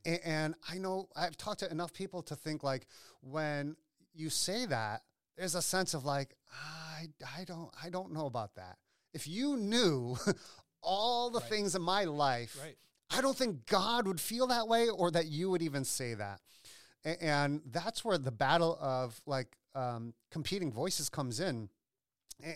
A- 0.06 0.26
And 0.28 0.56
I 0.70 0.78
know 0.80 1.10
I've 1.16 1.38
talked 1.38 1.60
to 1.60 1.70
enough 1.72 1.94
people 1.94 2.24
to 2.24 2.36
think 2.36 2.64
like 2.64 2.88
when 3.22 3.76
you 4.14 4.30
say 4.30 4.66
that, 4.66 5.02
there's 5.38 5.56
a 5.56 5.62
sense 5.62 5.94
of 5.94 6.06
like, 6.06 6.36
I, 6.52 7.08
I 7.40 7.44
don't, 7.44 7.70
I 7.84 7.90
don't 7.90 8.14
know 8.14 8.26
about 8.26 8.56
that. 8.56 8.78
If 9.14 9.28
you 9.28 9.58
knew 9.58 10.18
all 10.82 11.30
the 11.30 11.40
Right. 11.40 11.50
things 11.50 11.76
in 11.76 11.82
my 11.82 12.04
life, 12.06 12.58
Right. 12.60 12.78
I 13.16 13.22
don't 13.22 13.38
think 13.38 13.66
God 13.68 14.08
would 14.08 14.20
feel 14.20 14.48
that 14.48 14.68
way 14.68 14.90
or 14.90 15.12
that 15.12 15.28
you 15.28 15.50
would 15.52 15.62
even 15.62 15.84
say 15.86 16.14
that. 16.16 16.40
And 17.22 17.62
that's 17.66 18.04
where 18.06 18.18
the 18.18 18.32
battle 18.32 18.78
of 18.82 19.20
like 19.26 19.58
um, 19.76 20.14
competing 20.32 20.72
voices 20.72 21.10
comes 21.10 21.40
in. 21.40 21.70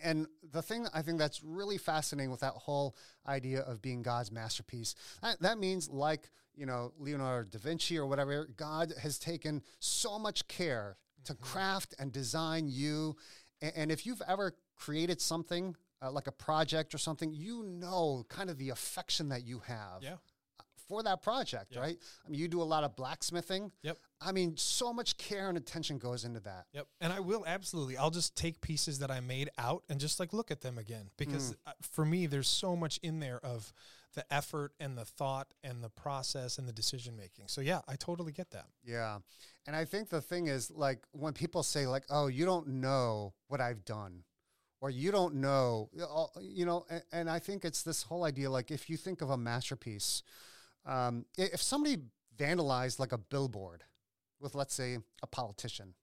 And 0.04 0.28
the 0.52 0.62
thing 0.62 0.88
I 0.94 1.02
think 1.02 1.20
that's 1.20 1.44
really 1.44 1.78
fascinating 1.78 2.32
with 2.32 2.40
that 2.42 2.54
whole 2.54 2.96
idea 3.28 3.62
of 3.62 3.82
being 3.82 4.02
God's 4.02 4.32
masterpiece, 4.32 4.96
that, 5.22 5.40
that 5.42 5.58
means 5.60 5.90
like, 5.90 6.30
you 6.56 6.66
know, 6.66 6.92
Leonardo 6.98 7.50
da 7.50 7.60
Vinci 7.60 7.98
or 7.98 8.08
whatever, 8.08 8.50
God 8.58 8.94
has 9.02 9.20
taken 9.20 9.62
so 9.80 10.18
much 10.18 10.48
care 10.48 10.98
to 11.26 11.36
craft 11.36 11.94
and 12.00 12.12
design 12.12 12.68
you. 12.68 13.16
A- 13.62 13.78
And 13.78 13.92
if 13.92 14.06
you've 14.06 14.22
ever 14.28 14.56
created 14.76 15.22
something 15.22 15.76
uh, 16.02 16.12
like 16.12 16.28
a 16.28 16.32
project 16.32 16.94
or 16.94 16.98
something, 16.98 17.34
you 17.34 17.64
know 17.64 18.26
kind 18.30 18.50
of 18.50 18.58
the 18.58 18.70
affection 18.70 19.30
that 19.30 19.46
you 19.46 19.60
have 19.60 20.02
Yeah. 20.02 20.16
For 20.88 21.04
that 21.04 21.22
project, 21.22 21.74
Yeah. 21.74 21.82
right? 21.82 21.98
I 22.26 22.30
mean, 22.30 22.40
you 22.40 22.48
do 22.48 22.62
a 22.62 22.64
lot 22.64 22.84
of 22.84 22.96
blacksmithing. 22.96 23.72
Yep. 23.84 23.98
I 24.22 24.32
mean, 24.32 24.58
so 24.58 24.94
much 24.94 25.18
care 25.18 25.50
and 25.50 25.58
attention 25.58 25.98
goes 25.98 26.24
into 26.26 26.40
that. 26.42 26.68
Yep. 26.74 26.88
And 27.02 27.14
I 27.14 27.20
will 27.20 27.44
absolutely. 27.46 27.98
I'll 27.98 28.10
just 28.12 28.36
take 28.36 28.62
pieces 28.62 29.00
that 29.00 29.12
I 29.12 29.20
made 29.20 29.50
out 29.58 29.84
and 29.90 30.00
just 30.00 30.20
like 30.20 30.34
look 30.34 30.52
at 30.52 30.62
them 30.62 30.78
again 30.78 31.10
because 31.18 31.56
uh, 31.66 31.72
for 31.82 32.06
me, 32.06 32.26
there's 32.26 32.48
so 32.48 32.76
much 32.76 33.00
in 33.04 33.20
there 33.20 33.40
of 33.44 33.74
the 34.16 34.26
effort 34.34 34.72
and 34.80 34.98
the 34.98 35.06
thought 35.06 35.54
and 35.64 35.84
the 35.84 35.90
process 35.90 36.58
and 36.58 36.68
the 36.68 36.74
decision 36.74 37.16
making. 37.16 37.46
So 37.48 37.62
yeah, 37.62 37.82
I 37.88 37.96
totally 37.96 38.32
get 38.32 38.50
that. 38.52 38.66
Yeah. 38.84 39.20
And 39.68 39.76
I 39.76 39.86
think 39.86 40.10
the 40.10 40.22
thing 40.22 40.48
is, 40.48 40.72
like, 40.72 41.04
when 41.12 41.34
people 41.34 41.62
say, 41.62 41.86
like, 41.88 42.06
oh, 42.10 42.28
you 42.28 42.46
don't 42.46 42.68
know 42.68 43.34
what 43.50 43.60
I've 43.60 43.84
done, 43.84 44.24
or 44.80 44.90
you 44.90 45.12
don't 45.12 45.36
know, 45.36 45.90
you 46.42 46.66
know, 46.66 46.86
and, 46.90 47.04
and 47.12 47.30
I 47.30 47.40
think 47.40 47.66
it's 47.66 47.84
this 47.84 48.04
whole 48.04 48.24
idea, 48.24 48.50
like, 48.50 48.72
if 48.72 48.90
you 48.90 48.96
think 48.96 49.22
of 49.22 49.30
a 49.30 49.38
masterpiece, 49.38 50.24
um, 50.88 51.26
if 51.38 51.62
somebody 51.62 51.98
vandalized 52.38 53.00
like 53.00 53.12
a 53.12 53.18
billboard 53.18 53.84
with, 54.40 54.56
let's 54.56 54.74
say, 54.74 54.98
a 55.22 55.28
politician, 55.28 55.94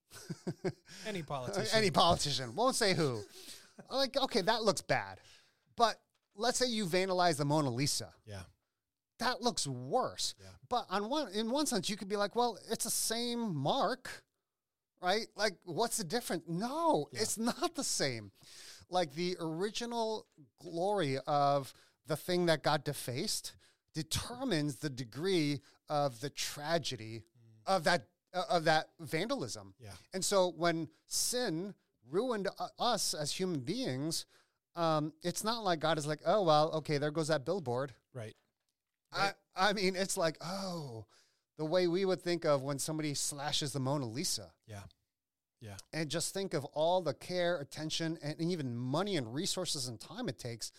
Any 1.07 1.23
politician. 1.23 1.69
any 1.77 1.91
politician, 1.91 2.55
won't 2.55 2.77
say 2.77 2.95
who, 2.95 3.21
like, 3.91 4.17
okay, 4.17 4.41
that 4.43 4.63
looks 4.63 4.81
bad. 4.83 5.19
But 5.77 5.97
let's 6.37 6.59
say 6.59 6.67
you 6.67 6.87
vandalize 6.87 7.37
the 7.37 7.45
Mona 7.45 7.71
Lisa. 7.71 8.13
yeah. 8.27 8.43
that 9.19 9.41
looks 9.43 9.67
worse. 9.67 10.35
Yeah. 10.41 10.49
But 10.69 10.87
on 10.91 11.09
one 11.09 11.29
in 11.33 11.51
one 11.51 11.67
sense, 11.67 11.89
you 11.89 11.97
could 11.97 12.09
be 12.09 12.17
like, 12.17 12.35
well, 12.37 12.59
it's 12.71 12.85
the 12.85 12.91
same 12.91 13.55
mark, 13.57 14.23
right? 15.03 15.27
Like, 15.37 15.55
what's 15.65 15.97
the 15.97 16.05
difference? 16.05 16.45
No, 16.49 17.09
Yeah. 17.13 17.21
it's 17.23 17.39
not 17.39 17.75
the 17.75 17.85
same. 17.85 18.33
Like 18.91 19.15
the 19.15 19.37
original 19.41 20.27
glory 20.61 21.19
of 21.27 21.73
the 22.07 22.17
thing 22.17 22.47
that 22.47 22.63
got 22.63 22.85
defaced 22.85 23.55
determines 23.95 24.77
the 24.77 24.91
degree 24.91 25.61
of 25.89 26.21
the 26.21 26.31
tragedy 26.31 27.23
of 27.67 27.85
that 27.85 28.07
uh, 28.33 28.43
of 28.51 28.65
that 28.65 28.89
vandalism. 29.01 29.75
Yeah. 29.79 29.91
And 30.13 30.25
so 30.25 30.53
when 30.57 30.89
sin 31.07 31.75
ruined 32.11 32.49
uh, 32.59 32.69
us 32.79 33.15
as 33.15 33.33
human 33.33 33.61
beings, 33.61 34.27
um, 34.77 35.13
it's 35.23 35.45
not 35.45 35.65
like 35.65 35.81
God 35.81 35.99
is 35.99 36.07
like, 36.07 36.21
oh 36.27 36.43
well, 36.43 36.73
okay, 36.73 36.99
there 36.99 37.11
goes 37.11 37.29
that 37.29 37.45
billboard. 37.45 37.95
Right. 38.13 38.35
I, 39.13 39.31
I 39.55 39.73
mean, 39.73 39.95
it's 39.95 40.17
like, 40.17 40.37
oh, 40.41 41.07
the 41.57 41.65
way 41.65 41.87
we 41.87 42.05
would 42.05 42.21
think 42.21 42.45
of 42.45 42.63
when 42.63 42.81
somebody 42.81 43.15
slashes 43.15 43.73
the 43.73 43.79
Mona 43.79 44.07
Lisa. 44.07 44.51
Yeah. 44.67 44.81
Yeah. 45.61 45.77
And 45.93 46.11
just 46.11 46.35
think 46.35 46.53
of 46.53 46.65
all 46.67 47.01
the 47.01 47.15
care, 47.15 47.59
attention, 47.59 48.19
and 48.23 48.39
even 48.41 48.77
money 48.77 49.17
and 49.17 49.33
resources 49.33 49.89
and 49.89 49.99
time 49.99 50.29
it 50.29 50.39
takes 50.39 50.73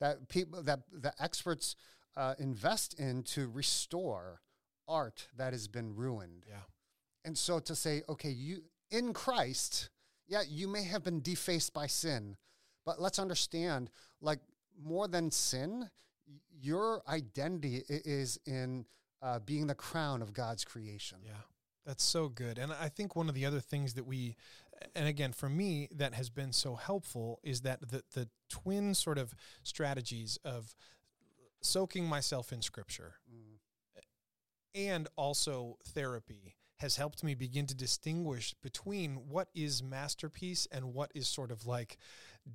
that 0.00 0.28
people 0.28 0.62
that 0.64 0.80
the 0.90 1.12
experts 1.22 1.76
uh, 2.16 2.34
invest 2.38 2.98
in 2.98 3.22
to 3.22 3.48
restore 3.48 4.40
art 4.88 5.28
that 5.36 5.52
has 5.52 5.68
been 5.68 5.94
ruined. 5.94 6.44
Yeah. 6.48 6.56
And 7.24 7.38
so 7.38 7.58
to 7.60 7.74
say, 7.74 8.02
okay, 8.08 8.30
you 8.30 8.62
in 8.90 9.12
Christ, 9.12 9.90
yeah, 10.26 10.42
you 10.46 10.68
may 10.68 10.84
have 10.84 11.02
been 11.02 11.20
defaced 11.20 11.72
by 11.72 11.86
sin, 11.86 12.36
but 12.84 13.00
let's 13.00 13.18
understand, 13.18 13.90
like 14.20 14.40
more 14.82 15.08
than 15.08 15.30
sin, 15.30 15.88
your 16.60 17.02
identity 17.08 17.82
is 17.88 18.38
in 18.46 18.86
uh, 19.22 19.38
being 19.38 19.66
the 19.66 19.74
crown 19.74 20.20
of 20.20 20.32
God's 20.32 20.64
creation. 20.64 21.18
Yeah. 21.24 21.32
That's 21.86 22.04
so 22.04 22.28
good. 22.28 22.58
And 22.58 22.72
I 22.72 22.88
think 22.88 23.16
one 23.16 23.28
of 23.28 23.34
the 23.34 23.44
other 23.44 23.60
things 23.60 23.94
that 23.94 24.06
we, 24.06 24.36
and 24.94 25.08
again, 25.08 25.32
for 25.32 25.48
me, 25.48 25.88
that 25.90 26.14
has 26.14 26.30
been 26.30 26.52
so 26.52 26.76
helpful 26.76 27.40
is 27.42 27.62
that 27.62 27.80
the, 27.80 28.02
the 28.14 28.28
twin 28.48 28.94
sort 28.94 29.18
of 29.18 29.34
strategies 29.62 30.38
of 30.44 30.74
soaking 31.62 32.06
myself 32.06 32.52
in 32.52 32.60
scripture 32.62 33.14
Mm. 33.32 33.58
and 34.74 35.08
also 35.16 35.78
therapy 35.84 36.56
has 36.78 36.96
helped 36.96 37.22
me 37.22 37.34
begin 37.34 37.66
to 37.66 37.74
distinguish 37.74 38.54
between 38.54 39.28
what 39.28 39.48
is 39.54 39.82
masterpiece 39.82 40.66
and 40.72 40.92
what 40.94 41.12
is 41.14 41.28
sort 41.28 41.52
of 41.52 41.64
like 41.66 41.96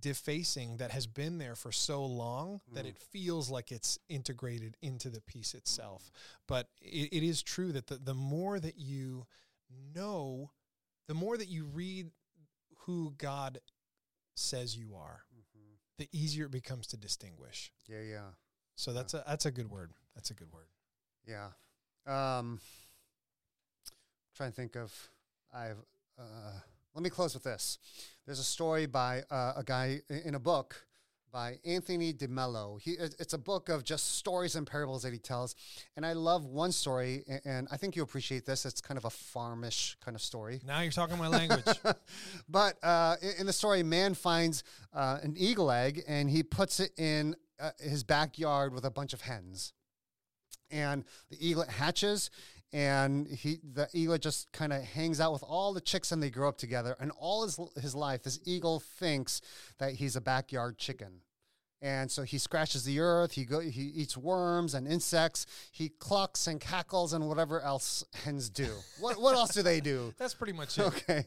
defacing 0.01 0.77
that 0.77 0.91
has 0.91 1.07
been 1.07 1.37
there 1.37 1.55
for 1.55 1.71
so 1.71 2.05
long 2.05 2.59
that 2.73 2.85
Mm. 2.85 2.89
it 2.89 2.97
feels 2.97 3.49
like 3.49 3.71
it's 3.71 3.97
integrated 4.09 4.75
into 4.81 5.09
the 5.09 5.21
piece 5.21 5.53
itself. 5.53 6.11
But 6.45 6.69
it, 6.81 7.13
it 7.13 7.23
is 7.23 7.41
true 7.41 7.71
that 7.71 7.87
the, 7.87 7.97
the 7.97 8.13
more 8.13 8.59
that 8.59 8.75
you 8.77 9.27
know, 9.69 10.51
the 11.07 11.13
more 11.13 11.37
that 11.37 11.47
you 11.47 11.63
read 11.65 12.11
who 12.79 13.11
God 13.17 13.61
says 14.35 14.75
you 14.75 14.93
are, 14.95 15.23
Mhm. 15.33 15.77
the 15.97 16.09
easier 16.11 16.47
it 16.47 16.51
becomes 16.51 16.85
to 16.87 16.97
distinguish. 16.97 17.71
Yeah, 17.85 18.01
yeah, 18.01 18.33
So 18.77 18.93
that's 18.93 19.15
a 19.15 19.23
that's 19.27 19.47
a 19.47 19.51
good 19.51 19.69
word. 19.69 19.91
That's 20.15 20.29
a 20.29 20.35
good 20.35 20.53
word. 20.53 20.67
yeah. 21.27 21.47
Um, 22.05 22.59
trying 24.35 24.51
to 24.51 24.55
think 24.55 24.75
of. 24.77 24.93
I've. 25.53 25.77
Uh, 26.17 26.51
let 26.93 27.03
me 27.03 27.09
close 27.09 27.33
with 27.33 27.43
this. 27.43 27.79
There's 28.25 28.39
a 28.39 28.43
story 28.43 28.85
by 28.85 29.23
uh, 29.29 29.53
a 29.57 29.63
guy 29.63 30.01
in 30.09 30.35
a 30.35 30.39
book 30.39 30.75
by 31.31 31.57
Anthony 31.65 32.13
DeMello. 32.13 32.79
He, 32.81 32.91
it's 32.93 33.33
a 33.33 33.37
book 33.37 33.69
of 33.69 33.83
just 33.83 34.15
stories 34.15 34.55
and 34.55 34.65
parables 34.65 35.03
that 35.03 35.13
he 35.13 35.19
tells. 35.19 35.55
And 35.95 36.05
I 36.05 36.13
love 36.13 36.45
one 36.45 36.71
story, 36.71 37.23
and 37.45 37.67
I 37.71 37.77
think 37.77 37.95
you 37.95 38.01
appreciate 38.01 38.45
this. 38.45 38.65
It's 38.65 38.81
kind 38.81 38.97
of 38.97 39.05
a 39.05 39.09
farmish 39.09 39.97
kind 40.03 40.15
of 40.15 40.21
story. 40.21 40.61
Now 40.65 40.81
you're 40.81 40.91
talking 40.91 41.17
my 41.17 41.27
language. 41.27 41.65
but 42.49 42.83
uh, 42.83 43.17
in 43.37 43.45
the 43.45 43.53
story, 43.53 43.83
man 43.83 44.13
finds 44.13 44.63
uh, 44.93 45.19
an 45.21 45.35
eagle 45.37 45.71
egg 45.71 46.03
and 46.07 46.29
he 46.29 46.43
puts 46.43 46.79
it 46.79 46.91
in 46.97 47.35
uh, 47.59 47.71
his 47.79 48.03
backyard 48.03 48.73
with 48.73 48.85
a 48.85 48.91
bunch 48.91 49.13
of 49.13 49.21
hens. 49.21 49.73
And 50.69 51.05
the 51.29 51.37
eaglet 51.39 51.69
hatches, 51.69 52.29
and 52.73 53.27
he 53.27 53.59
the 53.63 53.87
eaglet 53.93 54.21
just 54.21 54.51
kind 54.51 54.73
of 54.73 54.83
hangs 54.83 55.21
out 55.21 55.31
with 55.31 55.43
all 55.43 55.73
the 55.73 55.81
chicks, 55.81 56.11
and 56.11 56.21
they 56.21 56.29
grow 56.29 56.49
up 56.49 56.57
together. 56.57 56.95
And 56.99 57.11
all 57.17 57.43
his 57.43 57.59
his 57.81 57.95
life, 57.95 58.23
this 58.23 58.39
eagle 58.45 58.79
thinks 58.79 59.41
that 59.77 59.93
he's 59.93 60.15
a 60.15 60.21
backyard 60.21 60.77
chicken. 60.77 61.21
And 61.79 62.09
so 62.09 62.23
he 62.23 62.39
scratches 62.39 62.85
the 62.85 62.99
earth. 62.99 63.33
He 63.33 63.45
go. 63.45 63.59
He 63.59 63.81
eats 63.83 64.17
worms 64.17 64.73
and 64.73 64.87
insects. 64.87 65.45
He 65.71 65.89
clucks 65.89 66.47
and 66.47 66.59
cackles 66.59 67.13
and 67.13 67.27
whatever 67.27 67.61
else 67.61 68.03
hens 68.23 68.49
do. 68.49 68.69
what 68.99 69.21
what 69.21 69.35
else 69.35 69.51
do 69.53 69.61
they 69.61 69.79
do? 69.79 70.11
That's 70.17 70.33
pretty 70.33 70.53
much 70.53 70.79
it. 70.79 70.85
Okay, 70.87 71.25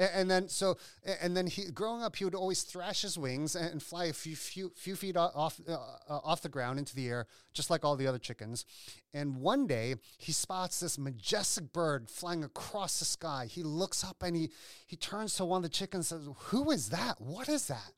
A- 0.00 0.16
and 0.16 0.28
then 0.28 0.48
so 0.48 0.76
and 1.20 1.36
then 1.36 1.46
he 1.46 1.70
growing 1.70 2.02
up, 2.02 2.16
he 2.16 2.24
would 2.24 2.34
always 2.34 2.62
thrash 2.62 3.02
his 3.02 3.16
wings 3.16 3.54
and 3.54 3.80
fly 3.80 4.06
a 4.06 4.12
few 4.12 4.34
few, 4.34 4.72
few 4.74 4.96
feet 4.96 5.16
off 5.16 5.60
uh, 5.68 5.72
uh, 5.74 5.78
off 6.08 6.42
the 6.42 6.48
ground 6.48 6.80
into 6.80 6.96
the 6.96 7.06
air, 7.08 7.28
just 7.54 7.70
like 7.70 7.84
all 7.84 7.94
the 7.94 8.08
other 8.08 8.18
chickens. 8.18 8.64
And 9.14 9.36
one 9.36 9.68
day 9.68 9.94
he 10.18 10.32
spots 10.32 10.80
this 10.80 10.98
majestic 10.98 11.72
bird 11.72 12.10
flying 12.10 12.42
across 12.42 12.98
the 12.98 13.04
sky. 13.04 13.46
He 13.48 13.62
looks 13.62 14.02
up 14.02 14.24
and 14.24 14.34
he 14.34 14.50
he 14.84 14.96
turns 14.96 15.36
to 15.36 15.44
one 15.44 15.58
of 15.58 15.62
the 15.62 15.68
chickens 15.68 16.10
and 16.10 16.22
says, 16.24 16.34
"Who 16.46 16.72
is 16.72 16.88
that? 16.88 17.20
What 17.20 17.48
is 17.48 17.68
that?" 17.68 17.92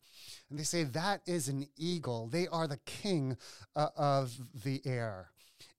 And 0.50 0.58
they 0.58 0.64
say 0.64 0.84
that 0.84 1.22
is 1.26 1.48
an 1.48 1.66
eagle. 1.76 2.28
They 2.28 2.46
are 2.48 2.66
the 2.66 2.78
king 2.84 3.36
uh, 3.76 3.88
of 3.96 4.34
the 4.64 4.80
air 4.84 5.30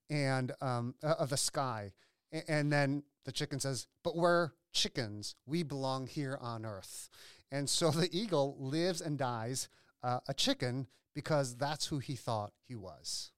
and 0.09 0.51
um, 0.61 0.95
uh, 1.03 1.15
of 1.19 1.29
the 1.29 1.37
sky. 1.37 1.93
A- 2.33 2.49
And 2.49 2.71
then 2.71 3.03
the 3.25 3.31
chicken 3.31 3.59
says, 3.59 3.87
But 4.03 4.15
we're 4.15 4.51
chickens. 4.73 5.35
We 5.45 5.63
belong 5.63 6.07
here 6.07 6.37
on 6.41 6.65
earth. 6.65 7.09
And 7.51 7.69
so 7.69 7.91
the 7.91 8.09
eagle 8.11 8.55
lives 8.59 9.01
and 9.01 9.17
dies 9.17 9.69
uh, 10.03 10.19
a 10.27 10.33
chicken 10.33 10.87
because 11.13 11.55
that's 11.55 11.87
who 11.87 11.99
he 11.99 12.15
thought 12.15 12.51
he 12.67 12.75
was. 12.75 13.31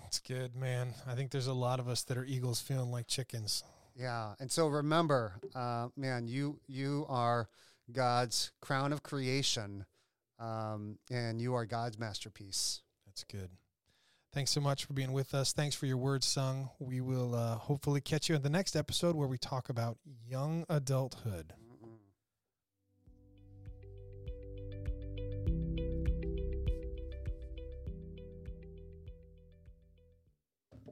That's 0.00 0.18
good, 0.20 0.54
man. 0.54 0.94
I 1.06 1.14
think 1.14 1.30
there's 1.30 1.46
a 1.48 1.52
lot 1.52 1.80
of 1.80 1.88
us 1.88 2.02
that 2.04 2.16
are 2.16 2.24
eagles 2.24 2.60
feeling 2.60 2.90
like 2.90 3.06
chickens. 3.06 3.64
Yeah. 3.96 4.34
And 4.38 4.50
so 4.50 4.68
remember, 4.68 5.34
uh, 5.54 5.88
man, 5.96 6.26
you 6.28 6.60
you 6.66 7.06
are 7.08 7.48
God's 7.92 8.52
crown 8.60 8.92
of 8.92 9.02
creation, 9.02 9.86
um, 10.38 10.98
and 11.10 11.40
you 11.40 11.54
are 11.54 11.66
God's 11.66 11.98
masterpiece. 11.98 12.82
That's 13.06 13.24
good. 13.24 13.50
Thanks 14.32 14.50
so 14.50 14.60
much 14.60 14.84
for 14.84 14.92
being 14.92 15.12
with 15.12 15.34
us. 15.34 15.52
Thanks 15.52 15.74
for 15.74 15.86
your 15.86 15.96
words 15.96 16.26
sung. 16.26 16.68
We 16.78 17.00
will 17.00 17.34
uh, 17.34 17.56
hopefully 17.56 18.00
catch 18.02 18.28
you 18.28 18.34
in 18.34 18.42
the 18.42 18.50
next 18.50 18.76
episode 18.76 19.16
where 19.16 19.28
we 19.28 19.38
talk 19.38 19.68
about 19.68 19.96
young 20.28 20.66
adulthood. 20.68 21.54